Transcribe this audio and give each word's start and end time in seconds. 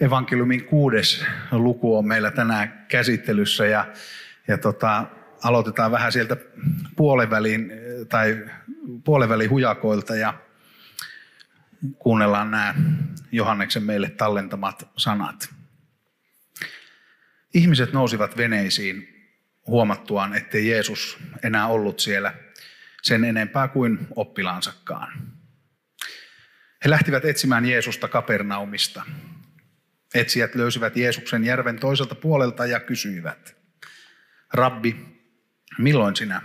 evankeliumin 0.00 0.64
kuudes 0.64 1.24
luku 1.52 1.98
on 1.98 2.06
meillä 2.06 2.30
tänään 2.30 2.86
käsittelyssä 2.88 3.66
ja, 3.66 3.86
ja 4.48 4.58
tota, 4.58 5.06
aloitetaan 5.42 5.90
vähän 5.90 6.12
sieltä 6.12 6.36
puolivälin, 6.96 7.72
tai 8.08 8.44
puolivälin 9.04 9.50
hujakoilta 9.50 10.16
ja 10.16 10.34
kuunnellaan 11.98 12.50
nämä 12.50 12.74
Johanneksen 13.32 13.82
meille 13.82 14.10
tallentamat 14.10 14.88
sanat. 14.96 15.48
Ihmiset 17.54 17.92
nousivat 17.92 18.36
veneisiin 18.36 19.08
huomattuaan, 19.66 20.34
ettei 20.34 20.68
Jeesus 20.68 21.18
enää 21.42 21.66
ollut 21.66 22.00
siellä 22.00 22.34
sen 23.02 23.24
enempää 23.24 23.68
kuin 23.68 23.98
oppilaansakaan. 24.16 25.12
He 26.84 26.90
lähtivät 26.90 27.24
etsimään 27.24 27.66
Jeesusta 27.66 28.08
Kapernaumista. 28.08 29.04
Etsijät 30.14 30.54
löysivät 30.54 30.96
Jeesuksen 30.96 31.44
järven 31.44 31.78
toiselta 31.78 32.14
puolelta 32.14 32.66
ja 32.66 32.80
kysyivät, 32.80 33.56
Rabbi, 34.52 34.96
milloin 35.78 36.16
sinä 36.16 36.42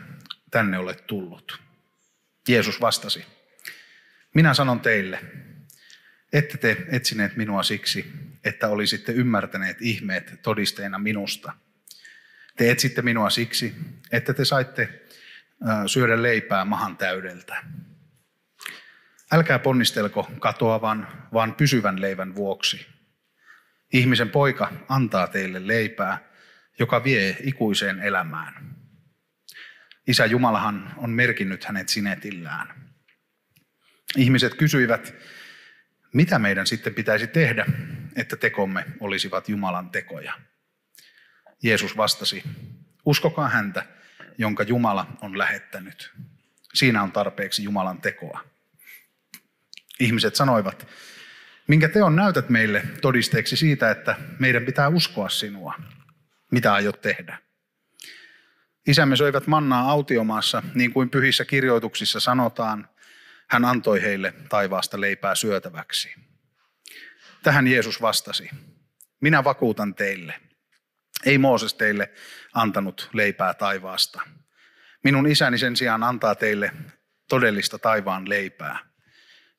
tänne 0.52 0.78
olet 0.78 1.08
tullut? 1.08 1.61
Jeesus 2.48 2.81
vastasi, 2.81 3.26
minä 4.34 4.53
sanon 4.53 4.80
teille, 4.80 5.20
ette 6.34 6.58
te 6.58 6.86
etsineet 6.92 7.36
minua 7.36 7.64
siksi, 7.64 8.11
että 8.44 8.67
olisitte 8.67 9.11
ymmärtäneet 9.11 9.78
ihmeet 9.81 10.42
todisteena 10.42 11.00
minusta. 11.00 11.54
Te 12.58 12.72
etsitte 12.72 13.02
minua 13.02 13.30
siksi, 13.30 13.76
että 14.11 14.33
te 14.33 14.45
saitte 14.45 15.04
syödä 15.88 16.22
leipää 16.22 16.66
mahan 16.66 16.98
täydeltä. 16.98 17.64
Älkää 19.31 19.59
ponnistelko 19.59 20.31
katoavan, 20.39 21.28
vaan 21.33 21.56
pysyvän 21.56 22.02
leivän 22.02 22.36
vuoksi. 22.36 22.98
Ihmisen 23.94 24.30
poika 24.30 24.72
antaa 24.90 25.28
teille 25.28 25.68
leipää, 25.68 26.30
joka 26.80 27.04
vie 27.04 27.38
ikuiseen 27.44 28.00
elämään. 28.00 28.76
Isä 30.08 30.26
Jumalahan 30.26 30.94
on 30.98 31.09
merkinnyt 31.09 31.64
hänet 31.64 31.90
sinetillään. 31.90 32.94
Ihmiset 34.17 34.56
kysyivät, 34.56 35.14
mitä 36.14 36.40
meidän 36.40 36.67
sitten 36.67 36.94
pitäisi 36.94 37.28
tehdä, 37.28 37.66
että 38.16 38.36
tekomme 38.36 38.86
olisivat 39.00 39.50
Jumalan 39.50 39.90
tekoja. 39.90 40.34
Jeesus 41.64 41.98
vastasi, 41.98 42.44
uskokaa 43.06 43.50
häntä, 43.50 43.86
jonka 44.38 44.64
Jumala 44.64 45.17
on 45.22 45.38
lähettänyt. 45.38 46.12
Siinä 46.73 47.04
on 47.04 47.12
tarpeeksi 47.12 47.64
Jumalan 47.64 48.02
tekoa. 48.02 48.44
Ihmiset 50.00 50.36
sanoivat, 50.36 50.88
minkä 51.70 51.89
teon 51.89 52.16
näytät 52.16 52.50
meille 52.50 52.84
todisteeksi 53.02 53.58
siitä, 53.58 53.92
että 53.92 54.16
meidän 54.39 54.66
pitää 54.66 54.88
uskoa 54.88 55.30
sinua. 55.30 55.73
Mitä 56.52 56.73
aiot 56.73 57.02
tehdä? 57.02 57.38
Isämme 58.88 59.16
söivät 59.16 59.48
mannaa 59.48 59.89
autiomaassa, 59.89 60.64
niin 60.73 60.93
kuin 60.93 61.10
pyhissä 61.10 61.45
kirjoituksissa 61.45 62.20
sanotaan, 62.20 62.89
hän 63.49 63.66
antoi 63.66 64.02
heille 64.02 64.33
taivaasta 64.49 65.02
leipää 65.02 65.36
syötäväksi. 65.36 66.16
Tähän 67.43 67.67
Jeesus 67.67 68.02
vastasi, 68.02 68.49
minä 69.22 69.43
vakuutan 69.43 69.95
teille, 69.95 70.33
ei 71.26 71.38
Mooses 71.38 71.73
teille 71.73 72.11
antanut 72.54 73.10
leipää 73.14 73.54
taivaasta. 73.54 74.22
Minun 75.04 75.27
isäni 75.27 75.58
sen 75.58 75.76
sijaan 75.76 76.04
antaa 76.04 76.36
teille 76.36 76.72
todellista 77.30 77.80
taivaan 77.80 78.30
leipää. 78.30 78.89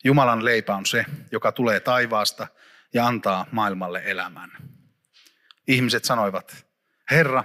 Jumalan 0.05 0.45
leipä 0.45 0.75
on 0.75 0.87
se, 0.87 1.05
joka 1.33 1.53
tulee 1.53 1.81
taivaasta 1.81 2.47
ja 2.95 3.07
antaa 3.07 3.47
maailmalle 3.53 4.03
elämän. 4.05 4.51
Ihmiset 5.67 6.05
sanoivat, 6.05 6.67
Herra, 7.11 7.45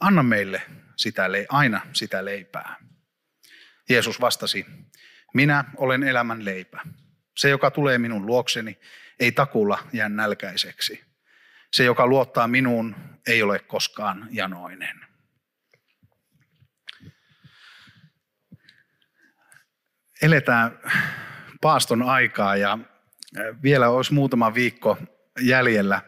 anna 0.00 0.22
meille 0.22 0.62
sitä, 0.96 1.24
aina 1.48 1.80
sitä 1.92 2.24
leipää. 2.24 2.76
Jeesus 3.88 4.20
vastasi, 4.20 4.66
minä 5.34 5.64
olen 5.76 6.02
elämän 6.02 6.44
leipä. 6.44 6.80
Se, 7.36 7.48
joka 7.48 7.70
tulee 7.70 7.98
minun 7.98 8.26
luokseni, 8.26 8.78
ei 9.20 9.32
takulla 9.32 9.78
jää 9.92 10.08
nälkäiseksi. 10.08 11.04
Se, 11.72 11.84
joka 11.84 12.06
luottaa 12.06 12.48
minuun, 12.48 12.96
ei 13.26 13.42
ole 13.42 13.58
koskaan 13.58 14.28
janoinen. 14.30 15.00
Eletään 20.22 20.78
paaston 21.60 22.02
aikaa 22.02 22.56
ja 22.56 22.78
vielä 23.62 23.88
olisi 23.88 24.14
muutama 24.14 24.54
viikko 24.54 24.98
jäljellä 25.40 26.00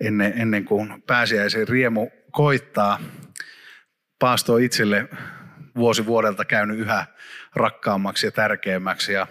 ennen, 0.00 0.32
ennen 0.36 0.64
kuin 0.64 1.02
pääsiäisen 1.02 1.68
riemu 1.68 2.10
koittaa. 2.32 3.00
Paasto 4.18 4.54
on 4.54 4.62
itselle 4.62 5.08
vuosi 5.76 6.06
vuodelta 6.06 6.44
käynyt 6.44 6.78
yhä 6.78 7.06
rakkaammaksi 7.54 8.26
ja 8.26 8.32
tärkeämmäksi 8.32 9.12
ja 9.12 9.26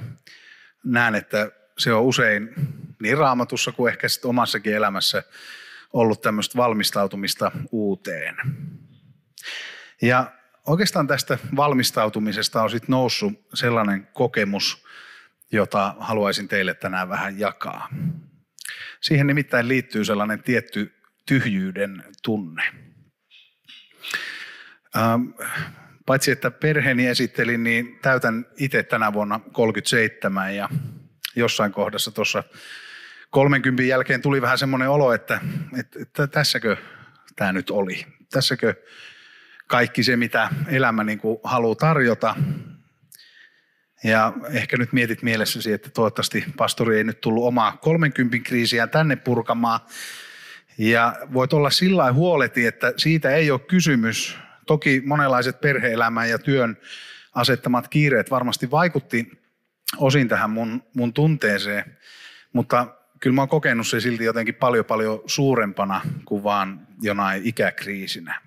näen, 0.84 1.16
että 1.16 1.52
se 1.78 1.94
on 1.94 2.03
usein 2.03 2.50
niin 3.02 3.18
raamatussa 3.18 3.72
kuin 3.72 3.92
ehkä 3.92 4.08
sitten 4.08 4.30
omassakin 4.30 4.74
elämässä 4.74 5.24
ollut 5.94 6.22
tämmöistä 6.22 6.58
valmistautumista 6.58 7.52
uuteen. 7.72 8.36
Ja 10.02 10.31
oikeastaan 10.68 11.08
tästä 11.08 11.38
valmistautumisesta 11.56 12.63
on 12.63 12.69
sitten 12.69 12.92
noussut 12.92 13.34
sellainen 13.53 14.08
kokemus, 14.13 14.86
jota 15.53 15.96
haluaisin 16.00 16.47
teille 16.47 16.74
tänään 16.74 17.09
vähän 17.09 17.40
jakaa. 17.40 17.90
Siihen 19.02 19.28
nimittäin 19.28 19.68
liittyy 19.68 20.06
sellainen 20.06 20.44
tietty 20.44 20.94
tyhjyyden 21.25 22.03
tunne. 22.24 22.64
Ähm, 24.97 25.22
paitsi 26.06 26.31
että 26.31 26.52
perheeni 26.52 27.08
esittelin, 27.08 27.63
niin 27.63 28.00
täytän 28.02 28.46
itse 28.58 28.84
tänä 28.84 29.13
vuonna 29.13 29.40
37 29.52 30.56
ja 30.56 30.69
jossain 31.36 31.72
kohdassa 31.72 32.12
tuossa 32.12 32.44
30 33.30 33.84
jälkeen 33.84 34.22
tuli 34.22 34.42
vähän 34.42 34.58
semmoinen 34.58 34.90
olo, 34.90 35.13
että, 35.13 35.42
että, 35.80 36.00
että 36.02 36.28
tässäkö 36.28 36.78
tämä 37.36 37.53
nyt 37.53 37.69
oli. 37.69 38.06
Tässäkö 38.31 38.74
kaikki 39.68 40.03
se, 40.03 40.16
mitä 40.16 40.50
elämä 40.68 41.03
niin 41.03 41.19
kuin 41.19 41.38
haluaa 41.44 41.75
tarjota. 41.75 42.36
Ja 44.03 44.34
ehkä 44.50 44.78
nyt 44.78 44.94
mietit 44.94 45.22
mielessäsi, 45.22 45.74
että 45.74 45.90
toivottavasti 45.90 46.46
pastori 46.58 46.97
ei 46.97 47.03
nyt 47.03 47.22
tullut 47.22 47.46
omaa 47.46 47.78
30 47.78 48.38
kriisiä 48.44 48.88
tänne 48.88 49.16
purkamaan. 49.16 49.80
Ja 50.78 51.16
voit 51.34 51.53
olla 51.53 51.69
sillä 51.69 52.13
huoleti, 52.13 52.66
että 52.66 52.94
siitä 52.97 53.36
ei 53.36 53.52
ole 53.52 53.59
kysymys. 53.59 54.38
Toki 54.68 55.02
monenlaiset 55.06 55.62
perheelämän 55.62 56.30
ja 56.30 56.40
työn 56.40 56.78
asettamat 57.36 57.88
kiireet 57.88 58.31
varmasti 58.31 58.72
vaikutti 58.72 59.31
osin 59.97 60.28
tähän 60.28 60.50
mun, 60.50 60.84
mun 60.96 61.13
tunteeseen, 61.13 61.97
mutta 62.53 62.88
kyllä 63.19 63.36
mä 63.36 63.42
oon 63.42 63.50
kokenut 63.50 63.88
se 63.88 64.00
silti 64.00 64.24
jotenkin 64.24 64.56
paljon 64.56 64.86
paljon 64.86 65.22
suurempana 65.25 66.01
kuin 66.25 66.44
vaan 66.44 66.88
jonain 67.01 67.42
ikäkriisinä. 67.45 68.42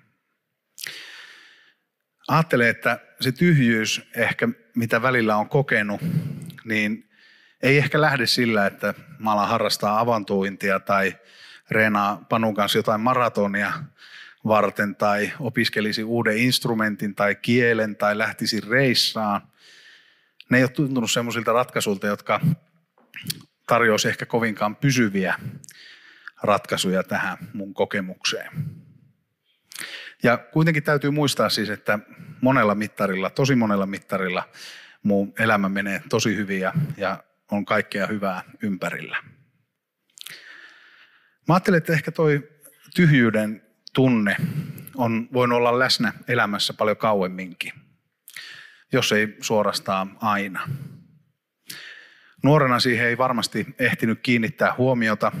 Ajattelen, 2.27 2.67
että 2.67 2.99
se 3.21 3.31
tyhjyys 3.31 4.09
ehkä, 4.15 4.49
mitä 4.75 5.01
välillä 5.01 5.37
on 5.37 5.49
kokenut, 5.49 6.01
niin 6.65 7.09
ei 7.61 7.77
ehkä 7.77 8.01
lähde 8.01 8.27
sillä, 8.27 8.65
että 8.65 8.93
mä 9.19 9.31
alan 9.31 9.47
harrastaa 9.47 9.99
avantointia 9.99 10.79
tai 10.79 11.15
reenaa 11.71 12.25
Panun 12.29 12.55
kanssa 12.55 12.77
jotain 12.77 13.01
maratonia 13.01 13.73
varten 14.47 14.95
tai 14.95 15.31
opiskelisi 15.39 16.03
uuden 16.03 16.37
instrumentin 16.37 17.15
tai 17.15 17.35
kielen 17.35 17.95
tai 17.95 18.17
lähtisi 18.17 18.61
reissaan. 18.61 19.41
Ne 20.49 20.57
ei 20.57 20.63
ole 20.63 20.71
tuntunut 20.71 21.11
semmoisilta 21.11 21.53
ratkaisuilta, 21.53 22.07
jotka 22.07 22.41
tarjoaisi 23.67 24.07
ehkä 24.07 24.25
kovinkaan 24.25 24.75
pysyviä 24.75 25.35
ratkaisuja 26.43 27.03
tähän 27.03 27.37
mun 27.53 27.73
kokemukseen. 27.73 28.51
Ja 30.23 30.37
kuitenkin 30.37 30.83
täytyy 30.83 31.11
muistaa 31.11 31.49
siis, 31.49 31.69
että 31.69 31.99
monella 32.41 32.75
mittarilla, 32.75 33.29
tosi 33.29 33.55
monella 33.55 33.85
mittarilla 33.85 34.49
mun 35.03 35.33
elämä 35.39 35.69
menee 35.69 36.01
tosi 36.09 36.35
hyvin 36.35 36.59
ja, 36.59 36.73
ja 36.97 37.23
on 37.51 37.65
kaikkea 37.65 38.07
hyvää 38.07 38.43
ympärillä. 38.61 39.17
Mä 41.47 41.53
ajattelen, 41.53 41.77
että 41.77 41.93
ehkä 41.93 42.11
toi 42.11 42.49
tyhjyyden 42.95 43.61
tunne 43.93 44.35
on 44.95 45.27
voinut 45.33 45.57
olla 45.57 45.79
läsnä 45.79 46.13
elämässä 46.27 46.73
paljon 46.73 46.97
kauemminkin, 46.97 47.73
jos 48.91 49.11
ei 49.11 49.37
suorastaan 49.41 50.17
aina. 50.21 50.69
Nuorena 52.43 52.79
siihen 52.79 53.07
ei 53.07 53.17
varmasti 53.17 53.67
ehtinyt 53.79 54.19
kiinnittää 54.23 54.73
huomiota. 54.77 55.31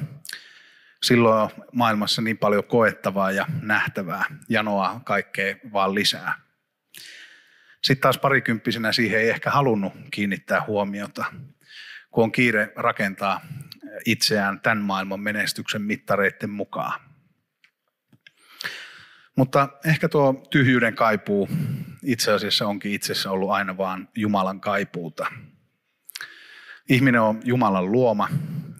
Silloin 1.03 1.41
on 1.41 1.49
maailmassa 1.71 2.21
niin 2.21 2.37
paljon 2.37 2.63
koettavaa 2.63 3.31
ja 3.31 3.45
nähtävää, 3.61 4.25
janoa 4.49 5.01
kaikkea 5.05 5.55
vaan 5.73 5.95
lisää. 5.95 6.33
Sitten 7.83 8.01
taas 8.01 8.17
parikymppisenä 8.17 8.91
siihen 8.91 9.19
ei 9.19 9.29
ehkä 9.29 9.51
halunnut 9.51 9.93
kiinnittää 10.11 10.63
huomiota, 10.67 11.25
kun 12.11 12.23
on 12.23 12.31
kiire 12.31 12.73
rakentaa 12.75 13.41
itseään 14.05 14.61
tämän 14.61 14.77
maailman 14.77 15.19
menestyksen 15.19 15.81
mittareiden 15.81 16.49
mukaan. 16.49 16.99
Mutta 19.35 19.69
ehkä 19.85 20.09
tuo 20.09 20.47
tyhjyyden 20.49 20.95
kaipuu 20.95 21.49
itse 22.03 22.31
asiassa 22.31 22.67
onkin 22.67 22.91
itsessä 22.91 23.31
ollut 23.31 23.51
aina 23.51 23.77
vaan 23.77 24.09
Jumalan 24.15 24.61
kaipuuta. 24.61 25.25
Ihminen 26.89 27.21
on 27.21 27.41
Jumalan 27.43 27.91
luoma 27.91 28.29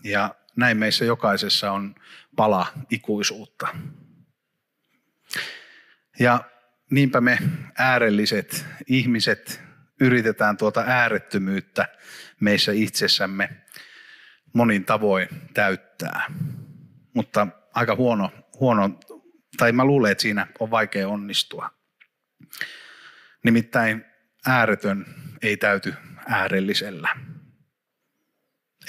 ja 0.04 0.36
näin 0.56 0.78
meissä 0.78 1.06
jokaisessa 1.06 1.72
on 1.72 1.96
pala 2.38 2.68
ikuisuutta. 2.92 3.68
Ja 6.20 6.44
niinpä 6.92 7.22
me 7.22 7.38
äärelliset 7.78 8.66
ihmiset 8.88 9.62
yritetään 10.02 10.58
tuota 10.58 10.84
äärettömyyttä 10.88 11.88
meissä 12.40 12.72
itsessämme 12.72 13.50
monin 14.54 14.86
tavoin 14.86 15.28
täyttää. 15.54 16.32
Mutta 17.14 17.48
aika 17.74 17.96
huono, 17.96 18.32
huono, 18.60 19.00
tai 19.58 19.72
mä 19.72 19.86
luulen, 19.86 20.12
että 20.12 20.22
siinä 20.22 20.48
on 20.60 20.72
vaikea 20.72 21.08
onnistua. 21.08 21.70
Nimittäin 23.44 24.06
ääretön 24.46 25.06
ei 25.42 25.58
täyty 25.58 25.94
äärellisellä. 26.28 27.10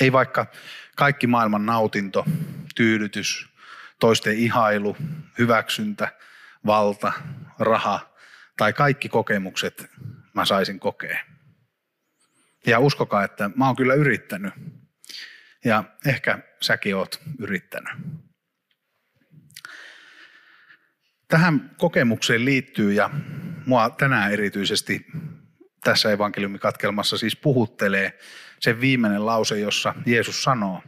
Ei 0.00 0.12
vaikka 0.12 0.47
kaikki 0.97 1.27
maailman 1.27 1.67
nautinto, 1.67 2.25
tyydytys, 2.78 3.48
toisten 4.00 4.38
ihailu, 4.38 4.96
hyväksyntä, 5.38 6.12
valta, 6.66 7.12
raha 7.58 8.14
tai 8.56 8.72
kaikki 8.72 9.08
kokemukset 9.08 9.90
mä 10.34 10.44
saisin 10.44 10.80
kokea. 10.80 11.19
Ja 12.66 12.78
uskokaa, 12.78 13.25
että 13.25 13.50
mä 13.56 13.66
oon 13.66 13.76
kyllä 13.76 13.94
yrittänyt. 13.94 14.54
Ja 15.64 15.84
ehkä 16.06 16.38
säkin 16.62 16.96
oot 16.96 17.20
yrittänyt. 17.38 17.92
Tähän 21.28 21.70
kokemukseen 21.78 22.44
liittyy 22.44 22.92
ja 22.92 23.10
mua 23.66 23.90
tänään 23.90 24.32
erityisesti 24.32 25.06
tässä 25.84 26.12
evankeliumikatkelmassa 26.12 27.19
siis 27.19 27.36
puhuttelee 27.36 28.19
se 28.60 28.80
viimeinen 28.80 29.26
lause, 29.26 29.58
jossa 29.58 29.94
Jeesus 30.06 30.42
sanoo, 30.42 30.82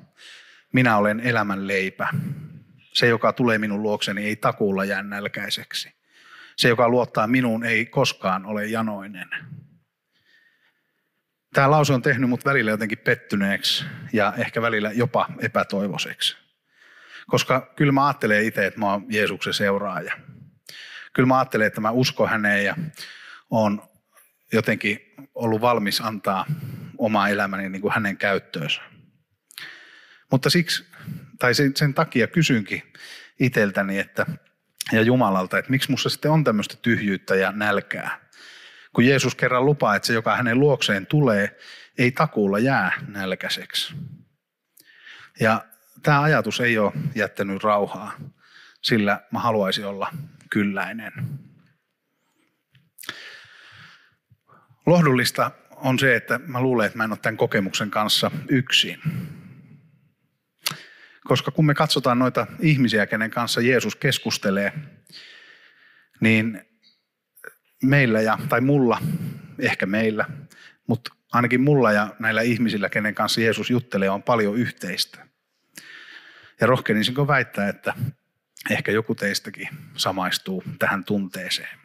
minä 0.72 0.96
olen 0.96 1.20
elämän 1.20 1.68
leipä. 1.68 2.08
Se, 2.92 3.06
joka 3.06 3.32
tulee 3.32 3.58
minun 3.58 3.82
luokseni, 3.82 4.24
ei 4.24 4.36
takuulla 4.36 4.84
jää 4.84 5.02
nälkäiseksi. 5.02 5.92
Se, 6.56 6.68
joka 6.68 6.88
luottaa 6.88 7.26
minuun, 7.26 7.64
ei 7.64 7.86
koskaan 7.86 8.46
ole 8.46 8.66
janoinen. 8.66 9.28
Tämä 11.54 11.70
lause 11.70 11.92
on 11.92 12.02
tehnyt 12.02 12.30
mut 12.30 12.44
välillä 12.44 12.70
jotenkin 12.70 12.98
pettyneeksi 12.98 13.84
ja 14.12 14.32
ehkä 14.36 14.62
välillä 14.62 14.92
jopa 14.92 15.28
epätoivoiseksi. 15.40 16.36
Koska 17.26 17.72
kyllä 17.76 17.92
mä 17.92 18.06
ajattelen 18.06 18.44
itse, 18.44 18.66
että 18.66 18.80
mä 18.80 18.90
oon 18.90 19.06
Jeesuksen 19.08 19.54
seuraaja. 19.54 20.14
Kyllä 21.12 21.26
mä 21.26 21.38
ajattelen, 21.38 21.66
että 21.66 21.80
mä 21.80 21.90
uskon 21.90 22.28
häneen 22.28 22.64
ja 22.64 22.76
on 23.50 23.82
jotenkin 24.52 25.14
ollut 25.34 25.60
valmis 25.60 26.00
antaa 26.00 26.46
omaa 26.98 27.28
elämäni 27.28 27.68
niin 27.68 27.82
kuin 27.82 27.94
hänen 27.94 28.16
käyttöönsä. 28.16 28.89
Mutta 30.30 30.50
siksi, 30.50 30.84
tai 31.38 31.54
sen, 31.54 31.76
sen 31.76 31.94
takia 31.94 32.26
kysynkin 32.26 32.82
itseltäni 33.40 33.98
että, 33.98 34.26
ja 34.92 35.02
Jumalalta, 35.02 35.58
että 35.58 35.70
miksi 35.70 35.88
minussa 35.88 36.08
sitten 36.08 36.30
on 36.30 36.44
tämmöistä 36.44 36.76
tyhjyyttä 36.82 37.34
ja 37.34 37.52
nälkää. 37.52 38.20
Kun 38.92 39.06
Jeesus 39.06 39.34
kerran 39.34 39.66
lupaa, 39.66 39.96
että 39.96 40.06
se, 40.06 40.12
joka 40.12 40.36
hänen 40.36 40.60
luokseen 40.60 41.06
tulee, 41.06 41.58
ei 41.98 42.10
takuulla 42.10 42.58
jää 42.58 42.92
nälkäiseksi. 43.08 43.94
Ja 45.40 45.64
tämä 46.02 46.22
ajatus 46.22 46.60
ei 46.60 46.78
ole 46.78 46.92
jättänyt 47.14 47.64
rauhaa, 47.64 48.12
sillä 48.82 49.20
mä 49.32 49.38
haluaisin 49.38 49.86
olla 49.86 50.12
kylläinen. 50.50 51.12
Lohdullista 54.86 55.50
on 55.70 55.98
se, 55.98 56.16
että 56.16 56.40
mä 56.46 56.60
luulen, 56.60 56.86
että 56.86 56.98
mä 56.98 57.04
en 57.04 57.12
ole 57.12 57.18
tämän 57.22 57.36
kokemuksen 57.36 57.90
kanssa 57.90 58.30
yksin. 58.48 59.00
Koska 61.24 61.50
kun 61.50 61.66
me 61.66 61.74
katsotaan 61.74 62.18
noita 62.18 62.46
ihmisiä, 62.60 63.06
kenen 63.06 63.30
kanssa 63.30 63.60
Jeesus 63.60 63.96
keskustelee, 63.96 64.72
niin 66.20 66.62
meillä 67.82 68.20
ja, 68.20 68.38
tai 68.48 68.60
mulla, 68.60 69.02
ehkä 69.58 69.86
meillä, 69.86 70.24
mutta 70.86 71.14
ainakin 71.32 71.60
mulla 71.60 71.92
ja 71.92 72.14
näillä 72.18 72.42
ihmisillä, 72.42 72.88
kenen 72.88 73.14
kanssa 73.14 73.40
Jeesus 73.40 73.70
juttelee, 73.70 74.10
on 74.10 74.22
paljon 74.22 74.56
yhteistä. 74.56 75.26
Ja 76.60 76.66
rohkenisinko 76.66 77.26
väittää, 77.26 77.68
että 77.68 77.94
ehkä 78.70 78.92
joku 78.92 79.14
teistäkin 79.14 79.68
samaistuu 79.96 80.64
tähän 80.78 81.04
tunteeseen. 81.04 81.78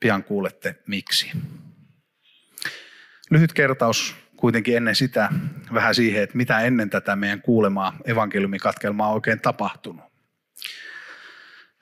Pian 0.00 0.24
kuulette 0.24 0.76
miksi. 0.86 1.32
Lyhyt 3.30 3.52
kertaus 3.52 4.16
kuitenkin 4.36 4.76
ennen 4.76 4.94
sitä 4.94 5.28
vähän 5.74 5.94
siihen, 5.94 6.22
että 6.22 6.36
mitä 6.36 6.60
ennen 6.60 6.90
tätä 6.90 7.16
meidän 7.16 7.42
kuulemaa 7.42 7.96
evankeliumikatkelmaa 8.04 9.08
on 9.08 9.14
oikein 9.14 9.40
tapahtunut. 9.40 10.04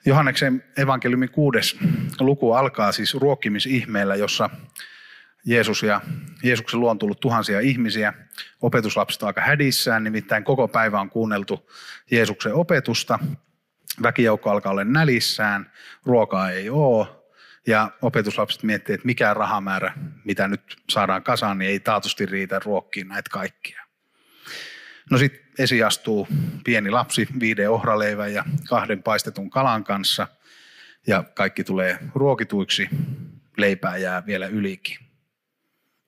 Johanneksen 0.05 0.63
evankeliumin 0.77 1.29
kuudes 1.29 1.77
luku 2.19 2.53
alkaa 2.53 2.91
siis 2.91 3.13
ruokkimisihmeellä, 3.13 4.15
jossa 4.15 4.49
Jeesus 5.45 5.83
ja 5.83 6.01
Jeesuksen 6.43 6.79
luo 6.79 6.91
on 6.91 6.99
tullut 6.99 7.19
tuhansia 7.19 7.59
ihmisiä. 7.59 8.13
Opetuslapset 8.61 9.23
aika 9.23 9.41
hädissään, 9.41 10.03
nimittäin 10.03 10.43
koko 10.43 10.67
päivä 10.67 10.99
on 10.99 11.09
kuunneltu 11.09 11.69
Jeesuksen 12.11 12.53
opetusta. 12.53 13.19
Väkijoukko 14.03 14.49
alkaa 14.49 14.71
olla 14.71 14.83
nälissään, 14.83 15.71
ruokaa 16.05 16.51
ei 16.51 16.69
ole. 16.69 17.24
Ja 17.67 17.91
opetuslapset 18.01 18.63
miettii, 18.63 18.95
että 18.95 19.05
mikä 19.05 19.33
rahamäärä, 19.33 19.93
mitä 20.23 20.47
nyt 20.47 20.77
saadaan 20.89 21.23
kasaan, 21.23 21.57
niin 21.57 21.71
ei 21.71 21.79
taatusti 21.79 22.25
riitä 22.25 22.59
ruokkiin 22.65 23.07
näitä 23.07 23.29
kaikkia. 23.29 23.81
No 25.11 25.17
sitten 25.17 25.45
esi 25.59 25.83
astuu 25.83 26.27
pieni 26.63 26.91
lapsi 26.91 27.27
viiden 27.39 27.69
ohraleivän 27.69 28.33
ja 28.33 28.43
kahden 28.69 29.03
paistetun 29.03 29.49
kalan 29.49 29.83
kanssa 29.83 30.27
ja 31.07 31.23
kaikki 31.23 31.63
tulee 31.63 31.99
ruokituiksi, 32.15 32.89
leipää 33.57 33.97
jää 33.97 34.25
vielä 34.25 34.47
ylikin. 34.47 34.97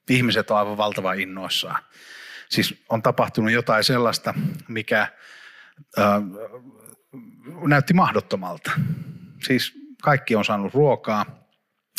Ihmiset 0.10 0.52
on 0.52 0.58
aivan 0.58 0.78
valtava 0.78 1.14
innoissaan. 1.14 1.84
Siis 2.50 2.84
on 2.90 3.02
tapahtunut 3.02 3.52
jotain 3.52 3.84
sellaista, 3.84 4.34
mikä 4.68 5.02
äh, 5.02 6.06
näytti 7.68 7.94
mahdottomalta. 7.94 8.72
Siis 9.44 9.74
kaikki 10.02 10.36
on 10.36 10.46
saanut 10.46 10.74
ruokaa. 10.74 11.47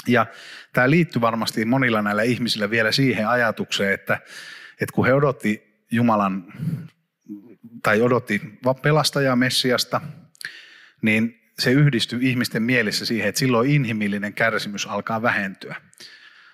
Ja 0.07 0.27
tämä 0.73 0.91
liittyy 0.91 1.21
varmasti 1.21 1.65
monilla 1.65 2.03
näillä 2.03 2.23
ihmisillä 2.23 2.71
vielä 2.71 2.93
siihen 2.93 3.29
ajatukseen, 3.29 3.93
että, 3.93 4.21
että 4.81 4.93
kun 4.95 5.07
he 5.07 5.13
odotti 5.15 5.85
Jumalan 5.91 6.45
tai 7.83 8.03
odotti 8.03 8.43
pelastajaa 8.83 9.37
Messiasta, 9.37 10.01
niin 11.03 11.41
se 11.59 11.71
yhdistyy 11.73 12.19
ihmisten 12.23 12.63
mielessä 12.63 13.07
siihen, 13.07 13.29
että 13.29 13.39
silloin 13.39 13.71
inhimillinen 13.71 14.35
kärsimys 14.35 14.87
alkaa 14.87 15.23
vähentyä. 15.23 15.77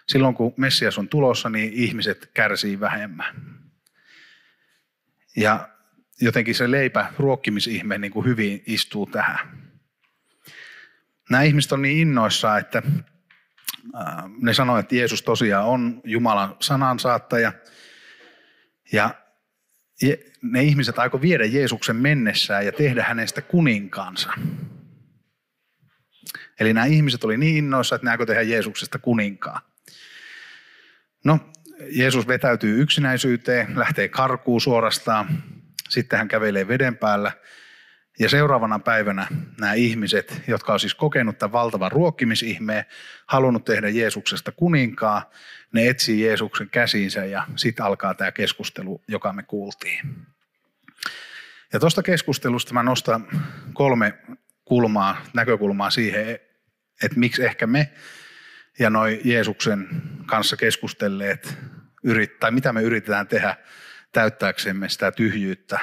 Silloin 0.08 0.34
kun 0.34 0.54
Messias 0.56 0.98
on 0.98 1.08
tulossa, 1.08 1.48
niin 1.48 1.72
ihmiset 1.72 2.30
kärsii 2.34 2.80
vähemmän. 2.80 3.34
Ja 5.36 5.68
jotenkin 6.20 6.54
se 6.54 6.70
leipä 6.70 7.12
ruokkimisihme 7.18 7.98
niin 7.98 8.12
kuin 8.12 8.26
hyvin 8.26 8.62
istuu 8.66 9.06
tähän. 9.06 9.38
Nämä 11.30 11.42
ihmiset 11.42 11.72
on 11.72 11.82
niin 11.82 11.98
innoissaan, 11.98 12.60
että 12.60 12.82
ne 14.40 14.54
sanoo, 14.54 14.78
että 14.78 14.94
Jeesus 14.94 15.22
tosiaan 15.22 15.66
on 15.66 16.00
Jumalan 16.04 16.56
sanansaattaja. 16.60 17.52
Ja 18.92 19.14
ne 20.42 20.62
ihmiset 20.62 20.98
aikoi 20.98 21.20
viedä 21.20 21.44
Jeesuksen 21.44 21.96
mennessään 21.96 22.66
ja 22.66 22.72
tehdä 22.72 23.04
hänestä 23.04 23.42
kuninkaansa. 23.42 24.32
Eli 26.60 26.72
nämä 26.72 26.86
ihmiset 26.86 27.24
oli 27.24 27.36
niin 27.36 27.56
innoissa, 27.56 27.94
että 27.94 28.10
aikoi 28.10 28.26
tehdä 28.26 28.42
Jeesuksesta 28.42 28.98
kuninkaa. 28.98 29.60
No, 31.24 31.38
Jeesus 31.90 32.28
vetäytyy 32.28 32.82
yksinäisyyteen, 32.82 33.78
lähtee 33.78 34.08
karkuun 34.08 34.60
suorastaan. 34.60 35.42
Sitten 35.88 36.18
hän 36.18 36.28
kävelee 36.28 36.68
veden 36.68 36.96
päällä 36.96 37.32
Ja 38.18 38.28
seuraavana 38.28 38.78
päivänä 38.78 39.26
nämä 39.60 39.74
ihmiset, 39.74 40.42
jotka 40.46 40.72
on 40.72 40.80
siis 40.80 40.94
kokenut 40.94 41.38
tämän 41.38 41.52
valtavan 41.52 41.92
ruokkimisihmeen, 41.92 42.84
halunnut 43.26 43.64
tehdä 43.64 43.88
Jeesuksesta 43.88 44.52
kuninkaa, 44.52 45.30
ne 45.72 45.88
etsii 45.88 46.24
Jeesuksen 46.24 46.70
käsiinsä 46.70 47.24
ja 47.24 47.46
sitten 47.56 47.84
alkaa 47.84 48.14
tämä 48.14 48.32
keskustelu, 48.32 49.02
joka 49.08 49.32
me 49.32 49.42
kuultiin. 49.42 50.26
Ja 51.72 51.80
tuosta 51.80 52.02
keskustelusta 52.02 52.74
mä 52.74 52.82
nostan 52.82 53.26
kolme 53.72 54.18
kulmaa, 54.64 55.16
näkökulmaa 55.34 55.90
siihen, 55.90 56.38
että 57.02 57.18
miksi 57.18 57.44
ehkä 57.44 57.66
me 57.66 57.92
ja 58.78 58.90
noin 58.90 59.20
Jeesuksen 59.24 59.88
kanssa 60.26 60.56
keskustelleet, 60.56 61.58
tai 62.40 62.50
mitä 62.50 62.72
me 62.72 62.82
yritetään 62.82 63.26
tehdä 63.26 63.56
täyttääksemme 64.12 64.88
sitä 64.88 65.12
tyhjyyttä, 65.12 65.78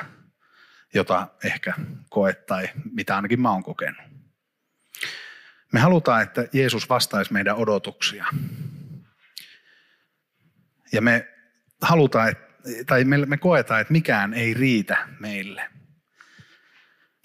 jota 0.93 1.27
ehkä 1.43 1.73
koet 2.09 2.45
tai 2.45 2.69
mitä 2.91 3.15
ainakin 3.15 3.41
mä 3.41 3.51
oon 3.51 3.63
kokenut. 3.63 4.01
Me 5.71 5.79
halutaan, 5.79 6.23
että 6.23 6.47
Jeesus 6.53 6.89
vastaisi 6.89 7.33
meidän 7.33 7.55
odotuksia. 7.55 8.25
Ja 10.91 11.01
me 11.01 11.27
halutaan, 11.81 12.35
tai 12.87 13.03
me, 13.03 13.17
me 13.17 13.37
koetaan, 13.37 13.81
että 13.81 13.93
mikään 13.93 14.33
ei 14.33 14.53
riitä 14.53 15.07
meille. 15.19 15.69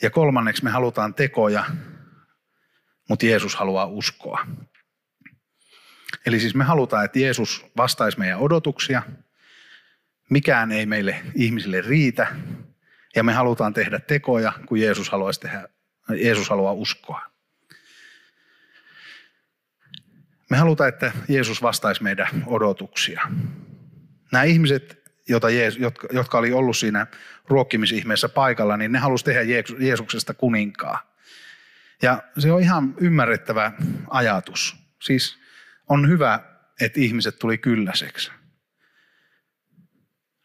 Ja 0.03 0.11
kolmanneksi 0.11 0.65
me 0.65 0.71
halutaan 0.71 1.15
tekoja, 1.15 1.65
mutta 3.09 3.27
Jeesus 3.27 3.57
haluaa 3.57 3.87
uskoa. 3.87 4.47
Eli 6.27 6.41
siis 6.41 6.55
me 6.55 6.65
halutaan, 6.65 7.05
että 7.05 7.19
Jeesus 7.19 7.67
vastaisi 7.77 8.19
meidän 8.19 8.39
odotuksia. 8.39 9.03
Mikään 10.31 10.73
ei 10.73 10.87
meille 10.87 11.23
ihmisille 11.35 11.81
riitä. 11.81 12.37
Ja 13.17 13.23
me 13.23 13.33
halutaan 13.33 13.75
tehdä 13.75 14.01
tekoja, 14.01 14.53
kun 14.67 14.81
Jeesus, 14.81 15.11
haluaisi 15.11 15.41
tehdä, 15.41 15.69
Jeesus 16.23 16.51
haluaa 16.51 16.73
uskoa. 16.73 17.21
Me 20.51 20.57
halutaan, 20.57 20.89
että 20.89 21.13
Jeesus 21.29 21.63
vastaisi 21.63 22.03
meidän 22.03 22.29
odotuksia. 22.47 23.21
Nämä 24.33 24.45
ihmiset, 24.45 25.13
jota 25.29 25.51
Jeesus, 25.51 25.81
jotka, 25.81 26.09
jotka 26.13 26.39
oli 26.39 26.53
ollut 26.53 26.77
siinä 26.77 27.07
ruokkimisihmeessä 27.49 28.29
paikalla, 28.29 28.77
niin 28.77 28.93
ne 28.93 28.99
halusi 28.99 29.25
tehdä 29.25 29.41
Jeesuksesta 29.79 30.35
kuninkaa. 30.35 31.17
Ja 32.03 32.23
se 32.39 32.53
on 32.53 32.63
ihan 32.63 32.95
ymmärrettävä 33.01 33.73
ajatus. 34.11 34.77
Siis 35.03 35.39
on 35.89 36.09
hyvä, 36.09 36.41
että 36.81 37.01
ihmiset 37.01 37.39
tuli 37.39 37.59
kylläiseksi. 37.59 38.31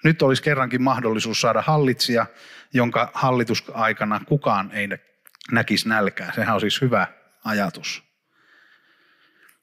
Nyt 0.03 0.21
olisi 0.21 0.43
kerrankin 0.43 0.81
mahdollisuus 0.81 1.41
saada 1.41 1.61
hallitsija, 1.61 2.25
jonka 2.73 3.11
hallitusaikana 3.13 4.21
kukaan 4.27 4.71
ei 4.71 4.89
näkisi 5.51 5.89
nälkää. 5.89 6.31
Sehän 6.35 6.55
on 6.55 6.61
siis 6.61 6.81
hyvä 6.81 7.07
ajatus. 7.45 8.03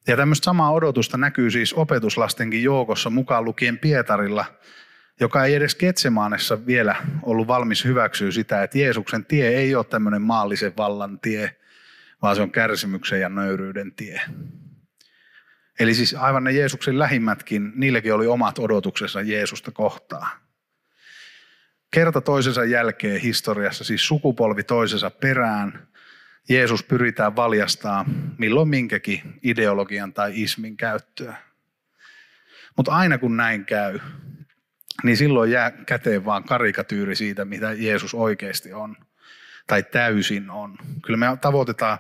Ja 0.07 0.17
tämmöistä 0.17 0.45
samaa 0.45 0.73
odotusta 0.73 1.19
näkyy 1.19 1.51
siis 1.51 1.73
opetuslastenkin 1.73 2.63
joukossa 2.63 3.11
mukaan 3.11 3.45
lukien 3.45 3.79
Pietarilla, 3.79 4.45
joka 5.21 5.45
ei 5.45 5.55
edes 5.55 5.75
Ketsemaanessa 5.75 6.67
vielä 6.67 6.97
ollut 7.23 7.47
valmis 7.47 7.85
hyväksyä 7.85 8.31
sitä, 8.31 8.63
että 8.63 8.79
Jeesuksen 8.79 9.25
tie 9.25 9.49
ei 9.49 9.75
ole 9.75 9.85
tämmöinen 9.85 10.23
maallisen 10.23 10.73
vallan 10.77 11.19
tie, 11.21 11.57
vaan 12.23 12.37
se 12.37 12.43
on 12.43 12.51
kärsimyksen 12.51 13.21
ja 13.21 13.29
nöyryyden 13.29 13.93
tie. 13.93 14.21
Eli 15.79 15.95
siis 15.95 16.15
aivan 16.15 16.45
ne 16.45 16.53
Jeesuksen 16.53 16.99
lähimmätkin, 16.99 17.73
niilläkin 17.75 18.15
oli 18.15 18.27
omat 18.27 18.59
odotuksensa 18.59 19.21
Jeesusta 19.21 19.71
kohtaan. 19.71 20.29
Kerta 21.91 22.21
toisensa 22.21 22.65
jälkeen 22.65 23.21
historiassa, 23.21 23.85
siis 23.85 24.07
sukupolvi 24.07 24.63
toisensa 24.63 25.11
perään, 25.11 25.89
Jeesus 26.49 26.83
pyritään 26.83 27.37
valjastaa 27.37 28.05
milloin 28.39 28.69
minkäkin 28.69 29.23
ideologian 29.43 30.13
tai 30.13 30.33
ismin 30.35 30.77
käyttöä. 30.77 31.37
Mutta 32.77 32.93
aina 32.93 33.19
kun 33.19 33.37
näin 33.37 33.65
käy, 33.65 33.99
niin 35.03 35.17
silloin 35.17 35.51
jää 35.51 35.71
käteen 35.71 36.25
vaan 36.25 36.45
karikatyyri 36.45 37.17
siitä, 37.17 37.45
mitä 37.45 37.73
Jeesus 37.73 38.15
oikeasti 38.15 38.73
on 38.73 38.97
tai 39.67 39.83
täysin 39.83 40.51
on. 40.51 40.79
Kyllä 41.03 41.17
me 41.17 41.27
tavoitetaan 41.41 41.99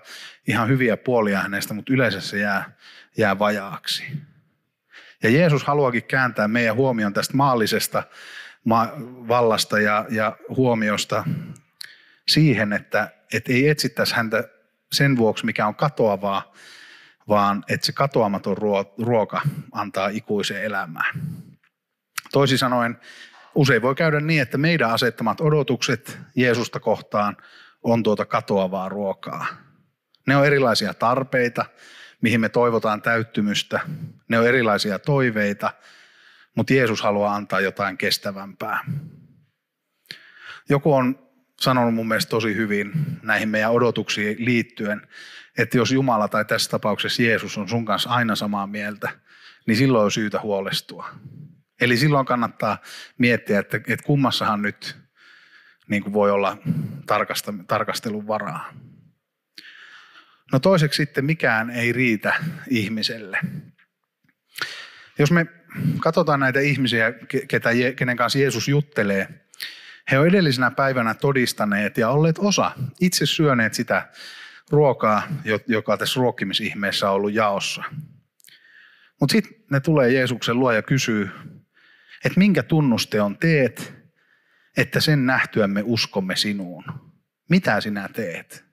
ihan 0.48 0.68
hyviä 0.68 0.96
puolia 0.96 1.40
hänestä, 1.40 1.74
mutta 1.74 1.92
yleensä 1.92 2.20
se 2.20 2.38
jää, 2.38 2.76
jää 3.18 3.38
vajaaksi. 3.38 4.04
Ja 5.22 5.30
Jeesus 5.30 5.64
haluakin 5.64 6.04
kääntää 6.04 6.48
meidän 6.48 6.76
huomion 6.76 7.12
tästä 7.12 7.36
maallisesta 7.36 8.02
vallasta 9.28 9.80
ja, 9.80 10.06
ja 10.10 10.36
huomiosta 10.48 11.24
siihen, 12.28 12.72
että, 12.72 13.10
että 13.34 13.52
ei 13.52 13.68
etsittäisi 13.68 14.14
häntä 14.14 14.44
sen 14.92 15.16
vuoksi, 15.16 15.46
mikä 15.46 15.66
on 15.66 15.74
katoavaa, 15.74 16.52
vaan 17.28 17.64
että 17.68 17.86
se 17.86 17.92
katoamaton 17.92 18.56
ruoka 18.98 19.40
antaa 19.72 20.08
ikuisen 20.08 20.62
elämää. 20.62 21.12
Toisin 22.32 22.58
sanoen, 22.58 22.98
usein 23.54 23.82
voi 23.82 23.94
käydä 23.94 24.20
niin, 24.20 24.42
että 24.42 24.58
meidän 24.58 24.90
asettamat 24.90 25.40
odotukset 25.40 26.18
Jeesusta 26.34 26.80
kohtaan 26.80 27.36
on 27.82 28.02
tuota 28.02 28.26
katoavaa 28.26 28.88
ruokaa. 28.88 29.46
Ne 30.26 30.36
on 30.36 30.46
erilaisia 30.46 30.94
tarpeita, 30.94 31.64
mihin 32.22 32.40
me 32.40 32.48
toivotaan 32.48 33.02
täyttymystä. 33.02 33.80
Ne 34.28 34.38
on 34.38 34.46
erilaisia 34.46 34.98
toiveita, 34.98 35.72
mutta 36.54 36.72
Jeesus 36.72 37.02
haluaa 37.02 37.34
antaa 37.34 37.60
jotain 37.60 37.98
kestävämpää. 37.98 38.84
Joku 40.68 40.94
on 40.94 41.28
sanonut 41.60 41.94
mun 41.94 42.08
mielestä 42.08 42.30
tosi 42.30 42.54
hyvin 42.54 42.92
näihin 43.22 43.48
meidän 43.48 43.72
odotuksiin 43.72 44.36
liittyen, 44.44 45.08
että 45.58 45.76
jos 45.76 45.92
Jumala 45.92 46.28
tai 46.28 46.44
tässä 46.44 46.70
tapauksessa 46.70 47.22
Jeesus 47.22 47.58
on 47.58 47.68
sun 47.68 47.84
kanssa 47.84 48.10
aina 48.10 48.36
samaa 48.36 48.66
mieltä, 48.66 49.10
niin 49.66 49.76
silloin 49.76 50.04
on 50.04 50.10
syytä 50.10 50.40
huolestua. 50.40 51.08
Eli 51.80 51.96
silloin 51.96 52.26
kannattaa 52.26 52.78
miettiä, 53.18 53.58
että, 53.58 53.76
että 53.76 54.06
kummassahan 54.06 54.62
nyt 54.62 54.96
niin 55.88 56.02
kuin 56.02 56.12
voi 56.12 56.30
olla 56.30 56.56
tarkastelun 57.66 58.26
varaa. 58.26 58.72
No 60.52 60.58
toiseksi 60.58 60.96
sitten 60.96 61.24
mikään 61.24 61.70
ei 61.70 61.92
riitä 61.92 62.34
ihmiselle. 62.70 63.38
Jos 65.18 65.30
me 65.30 65.46
katsotaan 66.00 66.40
näitä 66.40 66.60
ihmisiä, 66.60 67.12
ketä, 67.48 67.70
kenen 67.96 68.16
kanssa 68.16 68.38
Jeesus 68.38 68.68
juttelee, 68.68 69.28
he 70.10 70.18
ovat 70.18 70.28
edellisenä 70.28 70.70
päivänä 70.70 71.14
todistaneet 71.14 71.98
ja 71.98 72.10
olleet 72.10 72.38
osa, 72.38 72.70
itse 73.00 73.26
syöneet 73.26 73.74
sitä 73.74 74.08
ruokaa, 74.70 75.22
joka 75.66 75.96
tässä 75.96 76.20
ruokkimisihmeessä 76.20 77.10
on 77.10 77.14
ollut 77.14 77.32
jaossa. 77.32 77.84
Mutta 79.20 79.32
sitten 79.32 79.64
ne 79.70 79.80
tulee 79.80 80.12
Jeesuksen 80.12 80.58
luo 80.58 80.72
ja 80.72 80.82
kysyy, 80.82 81.30
että 82.24 82.38
minkä 82.38 82.62
tunnusteon 82.62 83.38
teet, 83.38 83.94
että 84.76 85.00
sen 85.00 85.26
nähtyämme 85.26 85.82
uskomme 85.84 86.36
sinuun. 86.36 86.84
Mitä 87.50 87.80
sinä 87.80 88.08
teet? 88.12 88.67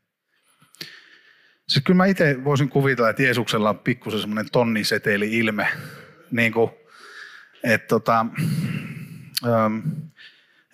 Siis 1.68 1.84
kyllä 1.84 1.98
mä 1.98 2.06
itse 2.06 2.44
voisin 2.44 2.70
kuvitella, 2.70 3.10
että 3.10 3.24
Jeesuksella 3.24 3.70
on 3.70 3.80
pikkusen 3.80 4.20
semmoinen 4.20 4.52
tonniseteli 4.52 5.38
ilme. 5.38 5.68
Niin 6.32 6.54
kuin, 6.54 6.72
että 7.64 7.88
tota, 7.88 8.26
ähm, 9.46 9.78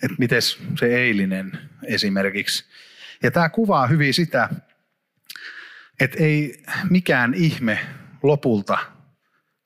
että 0.03 0.15
miten 0.17 0.41
se 0.79 0.85
eilinen 0.85 1.59
esimerkiksi. 1.83 2.65
Ja 3.23 3.31
tämä 3.31 3.49
kuvaa 3.49 3.87
hyvin 3.87 4.13
sitä, 4.13 4.49
että 5.99 6.23
ei 6.23 6.63
mikään 6.89 7.33
ihme 7.33 7.79
lopulta 8.23 8.77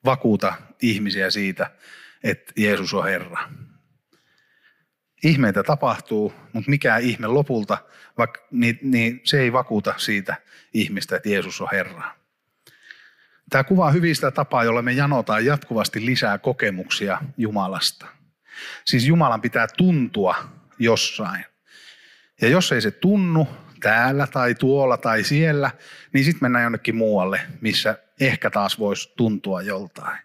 vakuuta 0.05 0.53
ihmisiä 0.81 1.31
siitä, 1.31 1.71
että 2.23 2.53
Jeesus 2.57 2.93
on 2.93 3.05
Herra. 3.05 3.49
Ihmeitä 5.25 5.63
tapahtuu, 5.63 6.33
mutta 6.53 6.69
mikään 6.69 7.01
ihme 7.01 7.27
lopulta, 7.27 7.77
vaikka, 8.17 8.47
niin, 8.51 8.79
niin 8.81 9.21
se 9.23 9.39
ei 9.39 9.53
vakuuta 9.53 9.93
siitä 9.97 10.35
ihmistä, 10.73 11.15
että 11.15 11.29
Jeesus 11.29 11.61
on 11.61 11.67
Herra. 11.71 12.15
Tämä 13.49 13.63
kuvaa 13.63 13.91
hyvin 13.91 14.15
sitä 14.15 14.31
tapaa, 14.31 14.63
jolla 14.63 14.81
me 14.81 14.91
janotaan 14.91 15.45
jatkuvasti 15.45 16.05
lisää 16.05 16.37
kokemuksia 16.37 17.21
Jumalasta. 17.37 18.05
Siis 18.85 19.07
Jumalan 19.07 19.41
pitää 19.41 19.67
tuntua 19.77 20.35
jossain. 20.79 21.45
Ja 22.41 22.47
jos 22.47 22.71
ei 22.71 22.81
se 22.81 22.91
tunnu 22.91 23.47
täällä 23.79 24.27
tai 24.27 24.55
tuolla 24.55 24.97
tai 24.97 25.23
siellä, 25.23 25.71
niin 26.13 26.25
sitten 26.25 26.43
mennään 26.43 26.63
jonnekin 26.63 26.95
muualle, 26.95 27.41
missä 27.61 27.97
ehkä 28.19 28.49
taas 28.49 28.79
voisi 28.79 29.13
tuntua 29.17 29.61
joltain. 29.61 30.17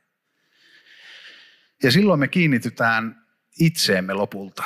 Ja 1.83 1.93
silloin 1.93 2.21
me 2.21 2.29
kiinnitytään 2.29 3.21
itseemme 3.59 4.15
lopulta. 4.15 4.65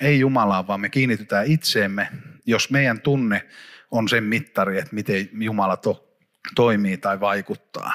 Ei 0.00 0.20
Jumalaan, 0.20 0.66
vaan 0.66 0.80
me 0.80 0.88
kiinnitytään 0.88 1.46
itseemme, 1.46 2.08
jos 2.46 2.70
meidän 2.70 3.00
tunne 3.00 3.48
on 3.90 4.08
sen 4.08 4.24
mittari, 4.24 4.78
että 4.78 4.94
miten 4.94 5.28
Jumala 5.32 5.76
to, 5.76 6.18
toimii 6.54 6.96
tai 6.96 7.20
vaikuttaa. 7.20 7.92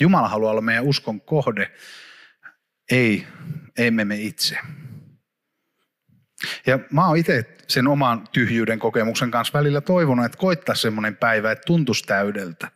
Jumala 0.00 0.28
haluaa 0.28 0.50
olla 0.50 0.60
meidän 0.60 0.84
uskon 0.84 1.20
kohde, 1.20 1.72
ei, 2.90 3.26
emme 3.78 4.04
me 4.04 4.16
itse. 4.16 4.58
Ja 6.66 6.78
mä 6.92 7.08
oon 7.08 7.16
itse 7.16 7.56
sen 7.68 7.88
oman 7.88 8.28
tyhjyyden 8.32 8.78
kokemuksen 8.78 9.30
kanssa 9.30 9.58
välillä 9.58 9.80
toivonut, 9.80 10.24
että 10.24 10.38
koittaa 10.38 10.74
semmoinen 10.74 11.16
päivä, 11.16 11.52
että 11.52 11.66
tuntuisi 11.66 12.04
täydeltä, 12.04 12.70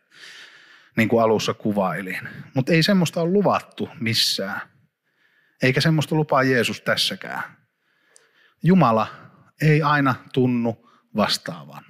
niin 0.97 1.09
kuin 1.09 1.23
alussa 1.23 1.55
kuvailin. 1.55 2.29
Mutta 2.55 2.73
ei 2.73 2.83
semmoista 2.83 3.21
ole 3.21 3.31
luvattu 3.31 3.89
missään. 4.01 4.72
Eikä 5.63 5.81
semmoista 5.81 6.15
lupaa 6.15 6.43
Jeesus 6.43 6.81
tässäkään. 6.81 7.43
Jumala 8.63 9.07
ei 9.61 9.83
aina 9.83 10.15
tunnu 10.33 10.91
vastaavan. 11.17 11.85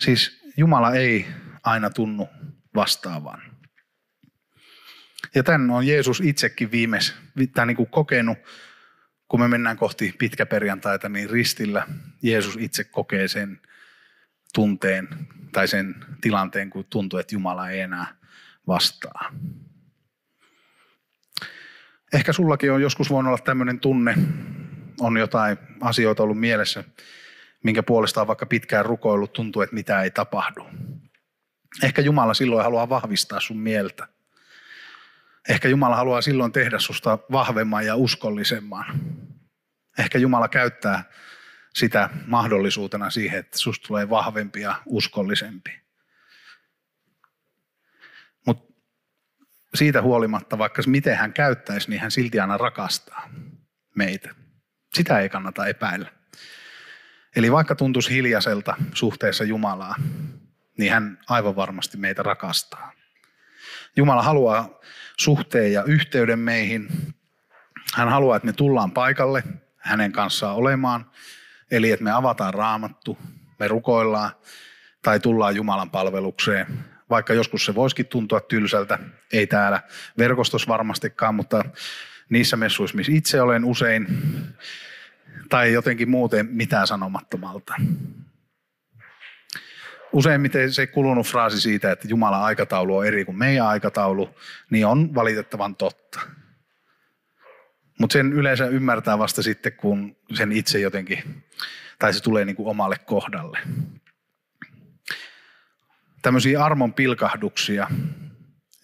Siis 0.00 0.42
Jumala 0.56 0.94
ei 0.94 1.26
aina 1.62 1.90
tunnu 1.90 2.28
vastaavan. 2.74 3.42
Ja 5.34 5.42
tämän 5.42 5.70
on 5.70 5.86
Jeesus 5.86 6.20
itsekin 6.20 6.70
viimeis, 6.70 7.14
tai 7.54 7.66
niin 7.66 7.76
kuin 7.76 7.88
kokenut, 7.88 8.38
kun 9.28 9.40
me 9.40 9.48
mennään 9.48 9.76
kohti 9.76 10.14
pitkäperjantaita, 10.18 11.08
niin 11.08 11.30
ristillä 11.30 11.86
Jeesus 12.22 12.56
itse 12.60 12.84
kokee 12.84 13.28
sen 13.28 13.60
tunteen 14.54 15.08
tai 15.52 15.68
sen 15.68 15.94
tilanteen, 16.20 16.70
kun 16.70 16.84
tuntuu, 16.90 17.18
että 17.18 17.34
Jumala 17.34 17.70
ei 17.70 17.80
enää 17.80 18.06
vastaa. 18.66 19.32
Ehkä 22.12 22.32
sullakin 22.32 22.72
on 22.72 22.82
joskus 22.82 23.10
voinut 23.10 23.30
olla 23.30 23.42
tämmöinen 23.44 23.80
tunne, 23.80 24.14
on 25.00 25.16
jotain 25.16 25.58
asioita 25.80 26.22
ollut 26.22 26.40
mielessä, 26.40 26.84
minkä 27.62 27.82
puolesta 27.82 28.20
on 28.20 28.26
vaikka 28.26 28.46
pitkään 28.46 28.84
rukoillut, 28.84 29.32
tuntuu, 29.32 29.62
että 29.62 29.74
mitä 29.74 30.02
ei 30.02 30.10
tapahdu. 30.10 30.66
Ehkä 31.82 32.02
Jumala 32.02 32.34
silloin 32.34 32.64
haluaa 32.64 32.88
vahvistaa 32.88 33.40
sun 33.40 33.58
mieltä. 33.58 34.08
Ehkä 35.48 35.68
Jumala 35.68 35.96
haluaa 35.96 36.22
silloin 36.22 36.52
tehdä 36.52 36.78
susta 36.78 37.18
vahvemman 37.32 37.86
ja 37.86 37.96
uskollisemman. 37.96 38.84
Ehkä 39.98 40.18
Jumala 40.18 40.48
käyttää 40.48 41.04
sitä 41.74 42.10
mahdollisuutena 42.26 43.10
siihen, 43.10 43.38
että 43.38 43.58
susta 43.58 43.86
tulee 43.86 44.10
vahvempi 44.10 44.60
ja 44.60 44.82
uskollisempi. 44.86 45.80
Mutta 48.46 48.74
siitä 49.74 50.02
huolimatta, 50.02 50.58
vaikka 50.58 50.82
miten 50.86 51.16
hän 51.16 51.32
käyttäisi, 51.32 51.90
niin 51.90 52.00
hän 52.00 52.10
silti 52.10 52.40
aina 52.40 52.56
rakastaa 52.58 53.28
meitä. 53.96 54.34
Sitä 54.94 55.18
ei 55.18 55.28
kannata 55.28 55.66
epäillä. 55.66 56.12
Eli 57.36 57.52
vaikka 57.52 57.74
tuntuisi 57.74 58.14
hiljaiselta 58.14 58.76
suhteessa 58.94 59.44
Jumalaa, 59.44 59.94
niin 60.78 60.92
hän 60.92 61.18
aivan 61.28 61.56
varmasti 61.56 61.96
meitä 61.96 62.22
rakastaa. 62.22 62.92
Jumala 63.96 64.22
haluaa 64.22 64.80
suhteen 65.18 65.72
ja 65.72 65.82
yhteyden 65.82 66.38
meihin. 66.38 66.88
Hän 67.94 68.08
haluaa, 68.08 68.36
että 68.36 68.46
me 68.46 68.52
tullaan 68.52 68.92
paikalle 68.92 69.44
hänen 69.78 70.12
kanssaan 70.12 70.56
olemaan. 70.56 71.10
Eli 71.70 71.90
että 71.90 72.04
me 72.04 72.12
avataan 72.12 72.54
raamattu, 72.54 73.18
me 73.58 73.68
rukoillaan 73.68 74.30
tai 75.02 75.20
tullaan 75.20 75.56
Jumalan 75.56 75.90
palvelukseen. 75.90 76.91
Vaikka 77.12 77.34
joskus 77.34 77.64
se 77.64 77.74
voisikin 77.74 78.06
tuntua 78.06 78.40
tylsältä, 78.40 78.98
ei 79.32 79.46
täällä 79.46 79.80
verkostossa 80.18 80.68
varmastikaan, 80.68 81.34
mutta 81.34 81.64
niissä 82.28 82.56
messuissa, 82.56 82.96
missä 82.96 83.12
itse 83.12 83.42
olen 83.42 83.64
usein, 83.64 84.06
tai 85.48 85.72
jotenkin 85.72 86.10
muuten 86.10 86.46
mitään 86.46 86.86
sanomattomalta. 86.86 87.74
Useimmiten 90.12 90.72
se 90.72 90.86
kulunut 90.86 91.26
fraasi 91.26 91.60
siitä, 91.60 91.92
että 91.92 92.08
Jumalan 92.08 92.42
aikataulu 92.42 92.96
on 92.96 93.06
eri 93.06 93.24
kuin 93.24 93.38
meidän 93.38 93.66
aikataulu, 93.66 94.34
niin 94.70 94.86
on 94.86 95.14
valitettavan 95.14 95.76
totta. 95.76 96.20
Mutta 98.00 98.12
sen 98.12 98.32
yleensä 98.32 98.66
ymmärtää 98.66 99.18
vasta 99.18 99.42
sitten, 99.42 99.72
kun 99.72 100.16
sen 100.34 100.52
itse 100.52 100.80
jotenkin, 100.80 101.44
tai 101.98 102.12
se 102.14 102.22
tulee 102.22 102.44
niin 102.44 102.56
kuin 102.56 102.68
omalle 102.68 102.96
kohdalle. 102.98 103.58
Tämmöisiä 106.22 106.64
armon 106.64 106.94
pilkahduksia, 106.94 107.88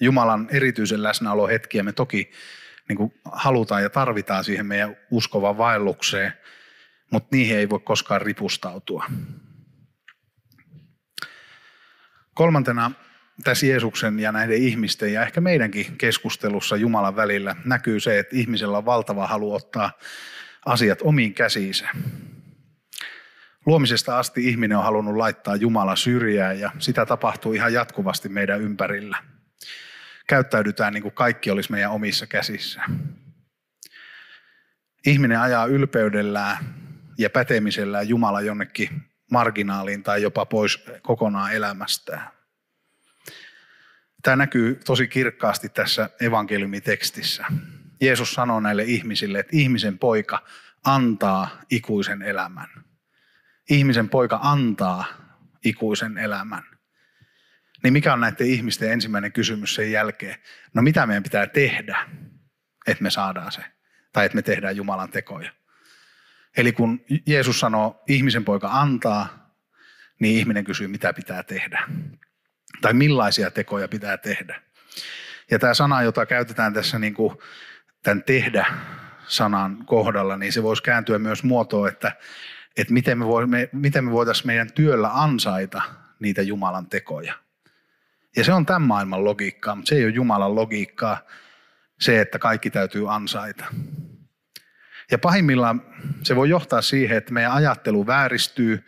Jumalan 0.01 0.49
erityisen 0.51 1.03
läsnäolohetkiä 1.03 1.83
me 1.83 1.93
toki 1.93 2.31
niin 2.89 2.97
kuin 2.97 3.13
halutaan 3.25 3.83
ja 3.83 3.91
tarvitaan 3.91 4.45
siihen 4.45 4.67
meidän 4.67 4.97
uskovan 5.11 5.59
vaellukseen, 5.59 6.33
mutta 7.11 7.29
niihin 7.37 7.57
ei 7.57 7.69
voi 7.69 7.81
koskaan 7.81 8.23
ripustautua. 8.23 9.05
Kolmantena 12.35 12.91
tässä 13.45 13.67
Jeesuksen 13.67 14.21
ja 14.21 14.33
näiden 14.33 14.63
ihmisten 14.63 15.13
ja 15.13 15.23
ehkä 15.23 15.41
meidänkin 15.41 15.97
keskustelussa 15.99 16.77
Jumalan 16.77 17.17
välillä 17.17 17.57
näkyy 17.65 18.01
se, 18.01 18.19
että 18.19 18.37
ihmisellä 18.37 18.79
on 18.79 18.85
valtava 18.85 19.27
halu 19.27 19.55
ottaa 19.55 19.91
asiat 20.67 20.99
omiin 21.03 21.35
käsiinsä. 21.35 21.89
Luomisesta 23.69 24.19
asti 24.19 24.49
ihminen 24.49 24.79
on 24.79 24.85
halunnut 24.85 25.17
laittaa 25.17 25.57
Jumala 25.57 25.97
syrjään 25.97 26.61
ja 26.61 26.73
sitä 26.79 27.07
tapahtuu 27.07 27.53
ihan 27.53 27.73
jatkuvasti 27.73 28.29
meidän 28.29 28.61
ympärillä. 28.61 29.19
Käyttäydytään 30.29 30.93
niin 30.93 31.03
kuin 31.03 31.15
kaikki 31.15 31.51
olisi 31.51 31.73
meidän 31.73 31.91
omissa 31.91 32.27
käsissä. 32.27 32.83
Ihminen 35.07 35.41
ajaa 35.41 35.67
ylpeydellään 35.67 36.57
ja 37.19 37.31
pätemisellään 37.31 38.09
Jumala 38.09 38.41
jonnekin 38.41 39.03
marginaaliin 39.31 40.03
tai 40.03 40.23
jopa 40.23 40.47
pois 40.47 40.85
kokonaan 41.03 41.53
elämästään. 41.53 42.29
Tämä 44.23 44.37
näkyy 44.37 44.81
tosi 44.85 45.09
kirkkaasti 45.09 45.69
tässä 45.69 46.11
evankeliumitekstissä. 46.21 47.45
Jeesus 48.01 48.33
sanoo 48.33 48.61
näille 48.61 48.85
ihmisille, 48.85 49.39
että 49.39 49.57
ihmisen 49.57 49.99
poika 49.99 50.43
antaa 50.85 51.61
ikuisen 51.71 52.23
elämän. 52.23 52.88
Ihmisen 53.71 54.09
poika 54.09 54.39
antaa 54.43 55.05
ikuisen 55.65 56.19
elämän. 56.19 56.63
Niin 57.83 57.93
mikä 57.93 58.13
on 58.13 58.21
näiden 58.21 58.47
ihmisten 58.47 58.93
ensimmäinen 58.93 59.33
kysymys 59.33 59.75
sen 59.75 59.93
jälkeen? 59.93 60.37
No 60.75 60.83
mitä 60.83 61.07
meidän 61.07 61.23
pitää 61.23 61.47
tehdä, 61.47 62.09
että 62.87 63.03
me 63.03 63.11
saadaan 63.11 63.53
se? 63.53 63.61
Tai 64.13 64.27
että 64.27 64.37
me 64.37 64.43
tehdään 64.43 64.77
Jumalan 64.77 65.11
tekoja? 65.11 65.51
Eli 66.57 66.73
kun 66.73 67.05
Jeesus 67.27 67.61
sanoo, 67.61 68.03
ihmisen 68.09 68.45
poika 68.45 68.69
antaa, 68.73 69.55
niin 70.21 70.39
ihminen 70.39 70.65
kysyy, 70.65 70.89
mitä 70.89 71.13
pitää 71.13 71.43
tehdä. 71.43 71.89
Tai 72.81 72.93
millaisia 72.93 73.51
tekoja 73.51 73.89
pitää 73.89 74.17
tehdä. 74.17 74.63
Ja 75.51 75.59
tämä 75.59 75.75
sana, 75.75 76.03
jota 76.03 76.27
käytetään 76.27 76.75
tässä 76.75 76.99
niin 76.99 77.15
kuin 77.15 77.39
tämän 78.03 78.23
tehdä-sanan 78.23 79.87
kohdalla, 79.87 80.37
niin 80.37 80.53
se 80.53 80.63
voisi 80.63 80.83
kääntyä 80.83 81.19
myös 81.19 81.43
muotoon, 81.43 81.89
että, 81.89 82.13
että 82.79 82.93
miten 82.93 83.19
me, 83.19 83.27
voimme, 83.27 83.69
miten 83.73 84.05
me 84.05 84.11
voitaisiin 84.11 84.47
meidän 84.47 84.73
työllä 84.73 85.11
ansaita 85.13 85.83
niitä 86.19 86.43
Jumalan 86.43 86.87
tekoja. 86.87 87.35
Ja 88.37 88.45
se 88.45 88.53
on 88.53 88.67
tämän 88.67 88.83
maailman 88.83 89.25
logiikkaa, 89.25 89.75
mutta 89.75 89.89
se 89.89 89.95
ei 89.95 90.05
ole 90.05 90.13
Jumalan 90.13 90.55
logiikkaa, 90.55 91.21
se, 92.01 92.21
että 92.21 92.39
kaikki 92.39 92.71
täytyy 92.71 93.15
ansaita. 93.15 93.65
Ja 95.11 95.19
pahimmillaan 95.19 95.83
se 96.23 96.37
voi 96.37 96.49
johtaa 96.49 96.83
siihen, 96.83 97.17
että 97.19 97.33
meidän 97.33 97.53
ajattelu 97.53 98.07
vääristyy 98.07 98.85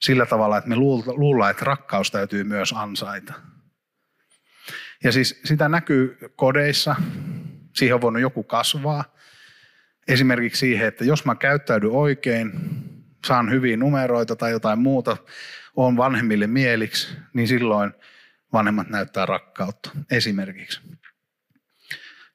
sillä 0.00 0.26
tavalla, 0.26 0.58
että 0.58 0.70
me 0.70 0.76
luullaan, 0.76 1.50
että 1.50 1.64
rakkaus 1.64 2.10
täytyy 2.10 2.44
myös 2.44 2.72
ansaita. 2.72 3.32
Ja 5.04 5.12
siis 5.12 5.40
sitä 5.44 5.68
näkyy 5.68 6.18
kodeissa, 6.36 6.96
siihen 7.74 7.94
on 7.94 8.00
voinut 8.00 8.22
joku 8.22 8.42
kasvaa. 8.42 9.04
Esimerkiksi 10.08 10.60
siihen, 10.60 10.88
että 10.88 11.04
jos 11.04 11.24
mä 11.24 11.34
käyttäydyn 11.34 11.90
oikein, 11.90 12.52
saan 13.26 13.50
hyviä 13.50 13.76
numeroita 13.76 14.36
tai 14.36 14.50
jotain 14.50 14.78
muuta, 14.78 15.16
on 15.76 15.96
vanhemmille 15.96 16.46
mieliksi, 16.46 17.16
niin 17.34 17.48
silloin 17.48 17.92
vanhemmat 18.52 18.88
näyttää 18.88 19.26
rakkautta 19.26 19.90
esimerkiksi. 20.10 20.80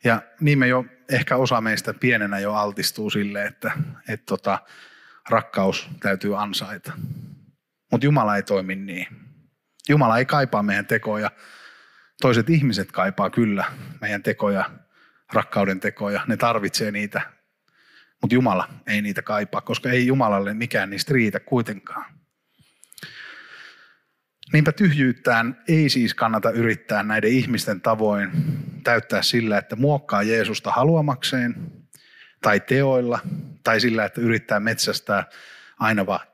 Ja 0.04 0.22
niin 0.40 0.60
me 0.60 0.68
jo, 0.68 0.86
ehkä 1.12 1.36
osa 1.36 1.62
meistä 1.62 1.94
pienenä 1.94 2.40
jo 2.40 2.54
altistuu 2.54 3.10
sille, 3.10 3.46
että, 3.46 3.72
että 4.10 4.26
tota, 4.26 4.60
rakkaus 5.30 5.90
täytyy 6.00 6.42
ansaita. 6.42 6.92
Mutta 7.92 8.06
Jumala 8.06 8.36
ei 8.36 8.44
toimi 8.44 8.76
niin. 8.76 9.08
Jumala 9.90 10.18
ei 10.18 10.26
kaipaa 10.26 10.64
meidän 10.64 10.86
tekoja. 10.86 11.32
Toiset 12.22 12.50
ihmiset 12.50 12.92
kaipaa 12.92 13.30
kyllä 13.30 13.66
meidän 14.02 14.24
tekoja, 14.24 14.70
rakkauden 15.34 15.80
tekoja. 15.80 16.22
Ne 16.28 16.38
tarvitsee 16.38 16.92
niitä. 16.92 17.22
Mutta 18.24 18.36
Jumala 18.36 18.70
ei 18.88 19.02
niitä 19.02 19.22
kaipaa, 19.22 19.62
koska 19.62 19.90
ei 19.90 20.08
Jumalalle 20.08 20.54
mikään 20.54 20.90
niistä 20.90 21.14
riitä 21.14 21.40
kuitenkaan. 21.40 22.06
Niinpä 24.54 24.72
tyhjyyttään 24.72 25.64
ei 25.68 25.90
siis 25.90 26.14
kannata 26.14 26.52
yrittää 26.52 27.04
näiden 27.04 27.30
ihmisten 27.30 27.82
tavoin 27.82 28.32
täyttää 28.84 29.22
sillä, 29.22 29.58
että 29.58 29.76
muokkaa 29.76 30.24
Jeesusta 30.24 30.72
haluamakseen 30.72 31.56
tai 32.42 32.60
teoilla 32.60 33.20
tai 33.64 33.80
sillä, 33.80 34.06
että 34.06 34.22
yrittää 34.22 34.60
metsästää 34.60 35.26
aina 35.80 36.06
vaan 36.06 36.28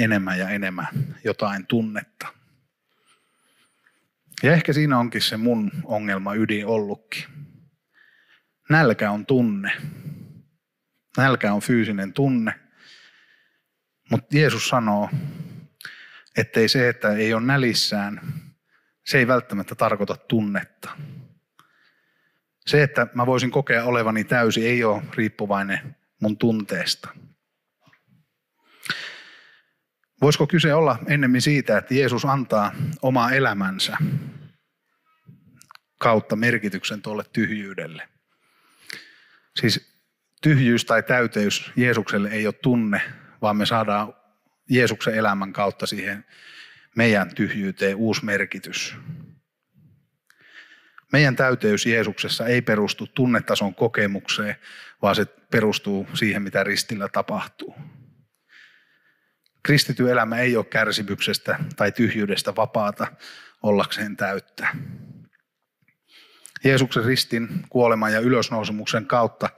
enemmän 0.00 0.38
ja 0.38 0.48
enemmän 0.48 0.88
jotain 1.24 1.66
tunnetta. 1.66 2.26
Ja 4.42 4.52
ehkä 4.52 4.72
siinä 4.72 4.98
onkin 4.98 5.22
se 5.22 5.36
mun 5.36 5.70
ongelma 5.84 6.34
ydin 6.34 6.66
ollutkin. 6.66 7.24
Nälkä 8.68 9.10
on 9.10 9.26
tunne. 9.26 9.72
Nälkä 11.16 11.52
on 11.52 11.60
fyysinen 11.60 12.12
tunne. 12.12 12.60
Mutta 14.10 14.36
Jeesus 14.36 14.68
sanoo, 14.68 15.10
ettei 16.36 16.68
se, 16.68 16.88
että 16.88 17.12
ei 17.12 17.34
ole 17.34 17.42
nälissään, 17.42 18.20
se 19.06 19.18
ei 19.18 19.26
välttämättä 19.26 19.74
tarkoita 19.74 20.16
tunnetta. 20.16 20.90
Se, 22.66 22.82
että 22.82 23.06
mä 23.14 23.26
voisin 23.26 23.50
kokea 23.50 23.84
olevani 23.84 24.24
täysi, 24.24 24.66
ei 24.66 24.84
ole 24.84 25.02
riippuvainen 25.16 25.96
mun 26.20 26.38
tunteesta. 26.38 27.08
Voisiko 30.20 30.46
kyse 30.46 30.74
olla 30.74 30.98
ennemmin 31.06 31.42
siitä, 31.42 31.78
että 31.78 31.94
Jeesus 31.94 32.24
antaa 32.24 32.72
omaa 33.02 33.30
elämänsä 33.30 33.96
kautta 35.98 36.36
merkityksen 36.36 37.02
tuolle 37.02 37.24
tyhjyydelle? 37.32 38.08
Siis 39.60 39.89
tyhjyys 40.40 40.84
tai 40.84 41.02
täyteys 41.02 41.72
Jeesukselle 41.76 42.28
ei 42.28 42.46
ole 42.46 42.54
tunne, 42.54 43.00
vaan 43.42 43.56
me 43.56 43.66
saadaan 43.66 44.14
Jeesuksen 44.68 45.14
elämän 45.14 45.52
kautta 45.52 45.86
siihen 45.86 46.24
meidän 46.96 47.34
tyhjyyteen 47.34 47.96
uusi 47.96 48.24
merkitys. 48.24 48.96
Meidän 51.12 51.36
täyteys 51.36 51.86
Jeesuksessa 51.86 52.46
ei 52.46 52.62
perustu 52.62 53.06
tunnetason 53.06 53.74
kokemukseen, 53.74 54.56
vaan 55.02 55.14
se 55.16 55.24
perustuu 55.24 56.08
siihen, 56.14 56.42
mitä 56.42 56.64
ristillä 56.64 57.08
tapahtuu. 57.08 57.74
Kristity 59.62 60.10
elämä 60.10 60.38
ei 60.38 60.56
ole 60.56 60.64
kärsimyksestä 60.64 61.58
tai 61.76 61.92
tyhjyydestä 61.92 62.56
vapaata 62.56 63.06
ollakseen 63.62 64.16
täyttä. 64.16 64.68
Jeesuksen 66.64 67.04
ristin 67.04 67.48
kuoleman 67.68 68.12
ja 68.12 68.20
ylösnousemuksen 68.20 69.06
kautta 69.06 69.48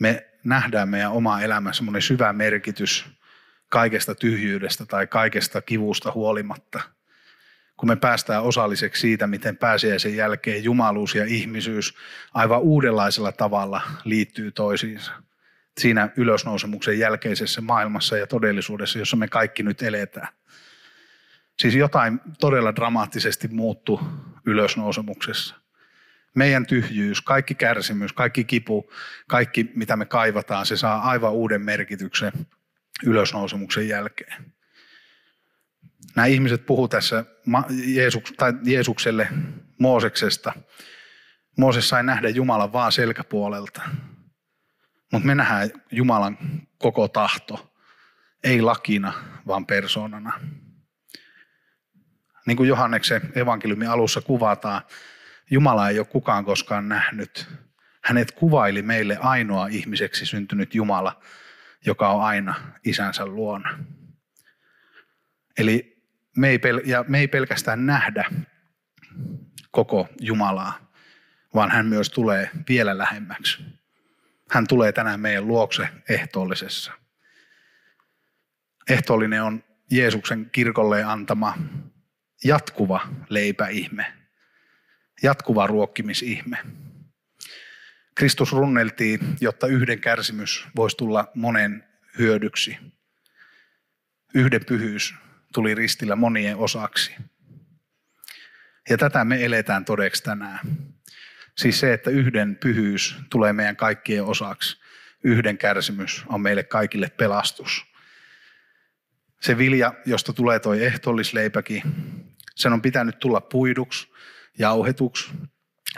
me 0.00 0.26
nähdään 0.44 0.88
meidän 0.88 1.12
oma 1.12 1.40
elämä 1.40 1.72
semmoinen 1.72 2.02
syvä 2.02 2.32
merkitys 2.32 3.06
kaikesta 3.68 4.14
tyhjyydestä 4.14 4.86
tai 4.86 5.06
kaikesta 5.06 5.62
kivusta 5.62 6.12
huolimatta. 6.12 6.80
Kun 7.76 7.88
me 7.88 7.96
päästään 7.96 8.42
osalliseksi 8.42 9.00
siitä, 9.00 9.26
miten 9.26 9.56
pääsiäisen 9.56 10.16
jälkeen 10.16 10.64
jumaluus 10.64 11.14
ja 11.14 11.24
ihmisyys 11.24 11.94
aivan 12.34 12.60
uudenlaisella 12.60 13.32
tavalla 13.32 13.80
liittyy 14.04 14.52
toisiinsa. 14.52 15.12
Siinä 15.78 16.08
ylösnousemuksen 16.16 16.98
jälkeisessä 16.98 17.60
maailmassa 17.60 18.16
ja 18.16 18.26
todellisuudessa, 18.26 18.98
jossa 18.98 19.16
me 19.16 19.28
kaikki 19.28 19.62
nyt 19.62 19.82
eletään. 19.82 20.28
Siis 21.58 21.74
jotain 21.74 22.20
todella 22.40 22.76
dramaattisesti 22.76 23.48
muuttuu 23.48 24.00
ylösnousemuksessa 24.46 25.63
meidän 26.34 26.66
tyhjyys, 26.66 27.20
kaikki 27.20 27.54
kärsimys, 27.54 28.12
kaikki 28.12 28.44
kipu, 28.44 28.90
kaikki 29.28 29.70
mitä 29.74 29.96
me 29.96 30.04
kaivataan, 30.04 30.66
se 30.66 30.76
saa 30.76 31.02
aivan 31.02 31.32
uuden 31.32 31.62
merkityksen 31.62 32.32
ylösnousemuksen 33.06 33.88
jälkeen. 33.88 34.54
Nämä 36.16 36.26
ihmiset 36.26 36.66
puhuu 36.66 36.88
tässä 36.88 37.24
Jeesus, 37.86 38.22
tai 38.36 38.52
Jeesukselle 38.64 39.28
Mooseksesta. 39.78 40.52
Mooses 41.58 41.88
sai 41.88 42.04
nähdä 42.04 42.28
Jumalan 42.28 42.72
vaan 42.72 42.92
selkäpuolelta. 42.92 43.82
Mutta 45.12 45.26
me 45.26 45.34
nähdään 45.34 45.70
Jumalan 45.90 46.38
koko 46.78 47.08
tahto, 47.08 47.74
ei 48.44 48.62
lakina, 48.62 49.12
vaan 49.46 49.66
persoonana. 49.66 50.40
Niin 52.46 52.56
kuin 52.56 52.68
Johanneksen 52.68 53.32
evankeliumin 53.34 53.88
alussa 53.88 54.20
kuvataan, 54.20 54.82
Jumala 55.50 55.88
ei 55.88 55.98
ole 55.98 56.06
kukaan 56.06 56.44
koskaan 56.44 56.88
nähnyt. 56.88 57.48
Hänet 58.04 58.32
kuvaili 58.32 58.82
meille 58.82 59.16
ainoa 59.20 59.66
ihmiseksi 59.66 60.26
syntynyt 60.26 60.74
Jumala, 60.74 61.22
joka 61.86 62.08
on 62.08 62.24
aina 62.24 62.54
isänsä 62.84 63.26
luona. 63.26 63.78
Eli 65.58 66.02
me 66.36 66.48
ei, 66.48 66.56
pel- 66.58 66.88
ja 66.88 67.04
me 67.08 67.18
ei 67.18 67.28
pelkästään 67.28 67.86
nähdä 67.86 68.24
koko 69.70 70.08
Jumalaa, 70.20 70.92
vaan 71.54 71.70
hän 71.70 71.86
myös 71.86 72.10
tulee 72.10 72.50
vielä 72.68 72.98
lähemmäksi. 72.98 73.64
Hän 74.50 74.66
tulee 74.66 74.92
tänään 74.92 75.20
meidän 75.20 75.48
luokse 75.48 75.88
ehtoollisessa. 76.08 76.92
Ehtoollinen 78.88 79.42
on 79.42 79.64
Jeesuksen 79.90 80.50
kirkolle 80.52 81.04
antama 81.04 81.58
jatkuva 82.44 83.00
leipäihme– 83.28 84.12
jatkuva 85.24 85.66
ruokkimisihme. 85.66 86.58
Kristus 88.14 88.52
runneltiin, 88.52 89.20
jotta 89.40 89.66
yhden 89.66 90.00
kärsimys 90.00 90.66
voisi 90.76 90.96
tulla 90.96 91.30
monen 91.34 91.84
hyödyksi. 92.18 92.76
Yhden 94.34 94.64
pyhyys 94.64 95.14
tuli 95.54 95.74
ristillä 95.74 96.16
monien 96.16 96.56
osaksi. 96.56 97.14
Ja 98.90 98.98
tätä 98.98 99.24
me 99.24 99.44
eletään 99.44 99.84
todeksi 99.84 100.22
tänään. 100.22 100.58
Siis 101.58 101.80
se, 101.80 101.92
että 101.92 102.10
yhden 102.10 102.56
pyhyys 102.56 103.16
tulee 103.30 103.52
meidän 103.52 103.76
kaikkien 103.76 104.24
osaksi. 104.24 104.80
Yhden 105.24 105.58
kärsimys 105.58 106.24
on 106.26 106.40
meille 106.40 106.62
kaikille 106.62 107.10
pelastus. 107.10 107.86
Se 109.40 109.58
vilja, 109.58 109.94
josta 110.06 110.32
tulee 110.32 110.58
toi 110.58 110.84
ehtoollisleipäkin, 110.84 111.82
sen 112.54 112.72
on 112.72 112.82
pitänyt 112.82 113.18
tulla 113.18 113.40
puiduksi 113.40 114.14
jauhetuksi, 114.58 115.30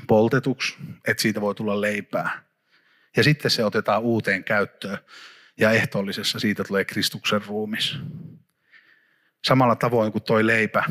poltetuksi, 0.07 0.77
että 1.09 1.23
siitä 1.23 1.41
voi 1.41 1.55
tulla 1.55 1.81
leipää. 1.81 2.43
Ja 3.17 3.23
sitten 3.25 3.51
se 3.51 3.65
otetaan 3.65 4.03
uuteen 4.03 4.45
käyttöön 4.45 4.99
ja 5.61 5.71
ehtoollisessa 5.71 6.39
siitä 6.39 6.65
tulee 6.65 6.85
Kristuksen 6.85 7.45
ruumis. 7.47 7.99
Samalla 9.45 9.77
tavoin 9.77 10.13
kuin 10.13 10.25
toi 10.25 10.47
leipä 10.47 10.85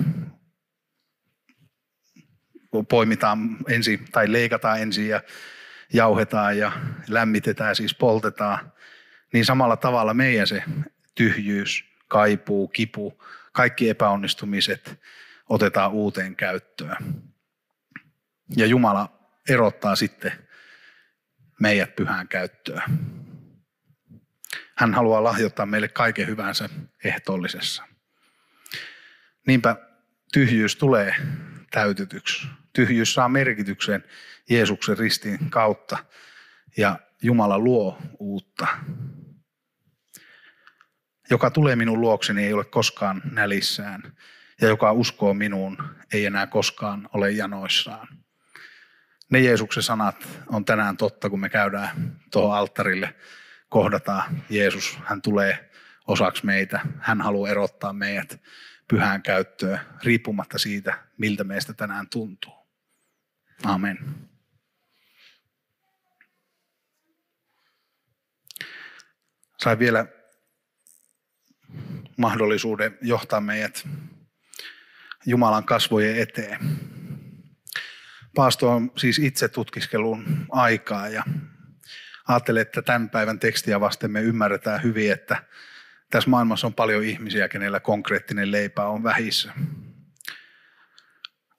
poimitaan 2.90 3.58
ensin 3.70 4.06
tai 4.12 4.32
leikataan 4.32 4.82
ensin 4.82 5.08
ja 5.08 5.22
jauhetaan 5.94 6.58
ja 6.58 6.72
lämmitetään, 7.08 7.76
siis 7.76 7.96
poltetaan, 7.96 8.72
niin 9.34 9.46
samalla 9.46 9.78
tavalla 9.78 10.14
meidän 10.14 10.48
se 10.48 10.64
tyhjyys, 11.16 11.86
kaipuu, 12.08 12.68
kipu, 12.68 13.24
kaikki 13.52 13.90
epäonnistumiset 13.90 15.00
otetaan 15.50 15.92
uuteen 15.92 16.36
käyttöön. 16.36 16.98
Ja 18.58 18.66
Jumala 18.66 19.30
erottaa 19.50 19.96
sitten 19.96 20.32
meidät 21.60 21.96
pyhään 21.96 22.28
käyttöön. 22.28 22.84
Hän 24.78 24.94
haluaa 24.94 25.24
lahjoittaa 25.24 25.66
meille 25.66 25.88
kaiken 25.88 26.28
hyvänsä 26.28 26.70
ehtoollisessa. 27.04 27.84
Niinpä 29.48 29.76
tyhjyys 30.34 30.76
tulee 30.76 31.16
täytetyksi. 31.72 32.48
Tyhjyys 32.74 33.14
saa 33.14 33.30
merkityksen 33.30 34.04
Jeesuksen 34.50 34.98
ristin 34.98 35.50
kautta 35.50 35.98
ja 36.78 37.00
Jumala 37.22 37.60
luo 37.60 37.98
uutta. 38.20 38.68
Joka 41.30 41.50
tulee 41.50 41.76
minun 41.76 42.02
luokseni 42.02 42.46
ei 42.46 42.54
ole 42.54 42.66
koskaan 42.66 43.22
nälissään 43.32 44.18
ja 44.62 44.68
joka 44.68 44.92
uskoo 44.92 45.34
minuun 45.34 45.78
ei 46.14 46.26
enää 46.26 46.48
koskaan 46.48 47.10
ole 47.14 47.32
janoissaan 47.32 48.25
ne 49.32 49.40
Jeesuksen 49.40 49.84
sanat 49.84 50.28
on 50.48 50.66
tänään 50.66 50.98
totta, 50.98 51.30
kun 51.30 51.40
me 51.40 51.50
käydään 51.50 52.20
tuohon 52.32 52.58
alttarille, 52.58 53.16
kohdataan 53.70 54.44
Jeesus, 54.50 55.00
hän 55.04 55.22
tulee 55.22 55.70
osaksi 56.08 56.46
meitä, 56.46 56.80
hän 57.00 57.22
haluaa 57.22 57.50
erottaa 57.50 57.94
meidät 57.94 58.42
pyhään 58.88 59.24
käyttöön, 59.24 59.80
riippumatta 60.04 60.58
siitä, 60.58 61.00
miltä 61.18 61.44
meistä 61.44 61.74
tänään 61.74 62.10
tuntuu. 62.10 62.54
Amen. 63.64 63.98
Sain 69.60 69.80
vielä 69.80 70.06
mahdollisuuden 72.18 72.98
johtaa 73.02 73.42
meidät 73.42 73.88
Jumalan 75.26 75.64
kasvojen 75.64 76.18
eteen 76.18 76.60
paasto 78.36 78.70
on 78.70 78.92
siis 78.98 79.20
itse 79.20 79.48
tutkiskelun 79.48 80.26
aikaa 80.52 81.10
ja 81.10 81.24
ajattelen, 82.28 82.62
että 82.62 82.82
tämän 82.82 83.10
päivän 83.10 83.40
tekstiä 83.40 83.80
vasten 83.80 84.12
me 84.12 84.22
ymmärretään 84.22 84.84
hyvin, 84.84 85.12
että 85.12 85.44
tässä 86.12 86.30
maailmassa 86.30 86.68
on 86.68 86.74
paljon 86.74 87.04
ihmisiä, 87.04 87.50
kenellä 87.50 87.80
konkreettinen 87.80 88.52
leipä 88.52 88.86
on 88.86 89.04
vähissä. 89.04 89.54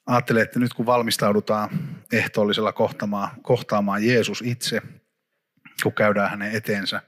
Ajattelen, 0.07 0.43
että 0.43 0.59
nyt 0.59 0.75
kun 0.75 0.87
valmistaudutaan 0.87 1.71
ehtoollisella 2.13 2.73
kohtaamaan, 2.73 3.31
kohtaamaan 3.43 4.07
Jeesus 4.07 4.43
itse, 4.43 4.83
kun 5.83 5.93
käydään 5.93 6.31
hänen 6.31 6.53
eteensä, 6.53 7.03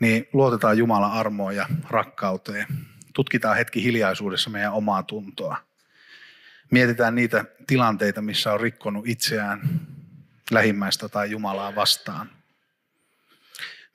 niin 0.00 0.28
luotetaan 0.32 0.78
Jumalan 0.78 1.12
armoon 1.12 1.56
ja 1.56 1.66
rakkauteen. 1.90 2.66
Tutkitaan 3.14 3.56
hetki 3.56 3.84
hiljaisuudessa 3.84 4.50
meidän 4.50 4.72
omaa 4.72 5.02
tuntoa 5.02 5.67
Mietitään 6.70 7.14
niitä 7.14 7.44
tilanteita, 7.66 8.22
missä 8.22 8.52
on 8.52 8.60
rikkonut 8.60 9.08
itseään 9.08 9.80
lähimmäistä 10.50 11.08
tai 11.08 11.30
Jumalaa 11.30 11.74
vastaan. 11.74 12.30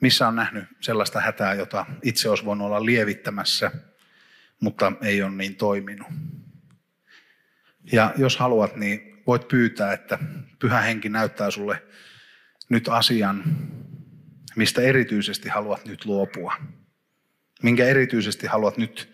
Missä 0.01 0.27
on 0.27 0.35
nähnyt 0.35 0.63
sellaista 0.81 1.21
hätää, 1.21 1.53
jota 1.53 1.85
itse 2.01 2.29
olisi 2.29 2.45
voinut 2.45 2.67
olla 2.67 2.85
lievittämässä, 2.85 3.71
mutta 4.59 4.91
ei 5.01 5.21
ole 5.21 5.31
niin 5.31 5.55
toiminut. 5.55 6.07
Ja 7.91 8.13
jos 8.17 8.37
haluat, 8.37 8.75
niin 8.75 9.23
voit 9.27 9.47
pyytää, 9.47 9.93
että 9.93 10.19
pyhä 10.59 10.81
henki 10.81 11.09
näyttää 11.09 11.51
sulle 11.51 11.83
nyt 12.69 12.89
asian, 12.89 13.43
mistä 14.55 14.81
erityisesti 14.81 15.49
haluat 15.49 15.85
nyt 15.85 16.05
luopua. 16.05 16.55
Minkä 17.63 17.85
erityisesti 17.85 18.47
haluat 18.47 18.77
nyt 18.77 19.13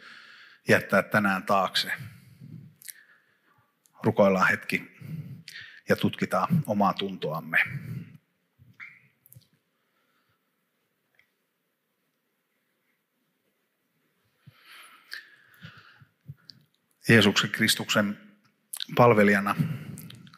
jättää 0.68 1.04
tänään 1.04 1.44
taakse. 1.44 1.92
Rukoillaan 4.04 4.50
hetki 4.50 4.92
ja 5.90 5.96
tutkitaan 5.96 6.64
omaa 6.68 6.94
tuntoamme. 6.94 7.58
Jeesuksen 17.10 17.50
Kristuksen 17.50 18.18
palvelijana 18.96 19.56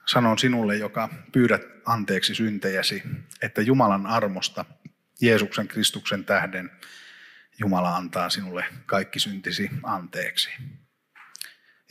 sanon 0.05 0.39
sinulle, 0.39 0.75
joka 0.75 1.09
pyydät 1.31 1.61
anteeksi 1.85 2.35
syntejäsi, 2.35 3.03
että 3.41 3.61
Jumalan 3.61 4.05
armosta 4.05 4.65
Jeesuksen 5.21 5.67
Kristuksen 5.67 6.25
tähden 6.25 6.71
Jumala 7.59 7.95
antaa 7.95 8.29
sinulle 8.29 8.65
kaikki 8.85 9.19
syntisi 9.19 9.69
anteeksi. 9.83 10.49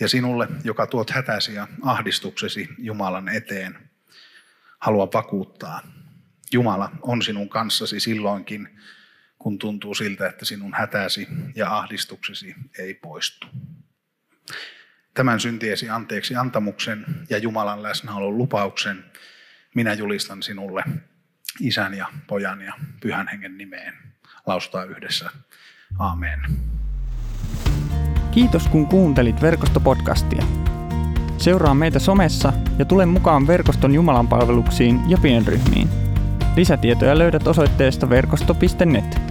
Ja 0.01 0.09
sinulle, 0.09 0.49
joka 0.65 0.87
tuot 0.87 1.11
hätäsi 1.11 1.55
ja 1.55 1.69
ahdistuksesi 1.83 2.69
Jumalan 2.79 3.29
eteen, 3.29 3.91
haluan 4.79 5.09
vakuuttaa, 5.15 5.83
Jumala 6.53 6.91
on 7.03 7.23
sinun 7.23 7.49
kanssasi 7.49 8.01
silloinkin, 8.01 8.79
kun 9.39 9.59
tuntuu 9.59 9.95
siltä, 9.95 10.27
että 10.29 10.45
sinun 10.45 10.75
hätäsi 10.75 11.29
ja 11.55 11.77
ahdistuksesi 11.79 12.55
ei 12.79 12.95
poistu. 12.95 13.47
Tämän 15.15 15.41
syntiesi 15.41 15.91
anteeksi 15.91 16.37
antamuksen 16.37 17.07
ja 17.31 17.39
Jumalan 17.39 17.83
läsnäolon 17.83 18.39
lupauksen 18.39 19.05
minä 19.75 19.93
julistan 19.93 20.43
sinulle 20.43 20.85
isän 21.61 21.95
ja 21.95 22.07
pojan 22.27 22.61
ja 22.61 22.73
pyhän 23.01 23.29
hengen 23.29 23.59
nimeen. 23.59 23.95
Lausutaan 24.47 24.91
yhdessä. 24.91 25.31
Amen. 25.99 26.41
Kiitos 28.31 28.69
kun 28.69 28.87
kuuntelit 28.87 29.43
verkostopodcastia. 29.43 30.45
Seuraa 31.39 31.75
meitä 31.75 31.99
somessa 31.99 32.53
ja 32.79 32.85
tule 32.85 33.07
mukaan 33.07 33.47
verkoston 33.47 33.95
Jumalan 33.95 34.29
palveluksiin 34.29 35.01
ja 35.09 35.19
pienryhmiin. 35.23 35.89
Lisätietoja 36.57 37.19
löydät 37.19 37.47
osoitteesta 37.47 38.11
verkosto.net. 38.11 39.30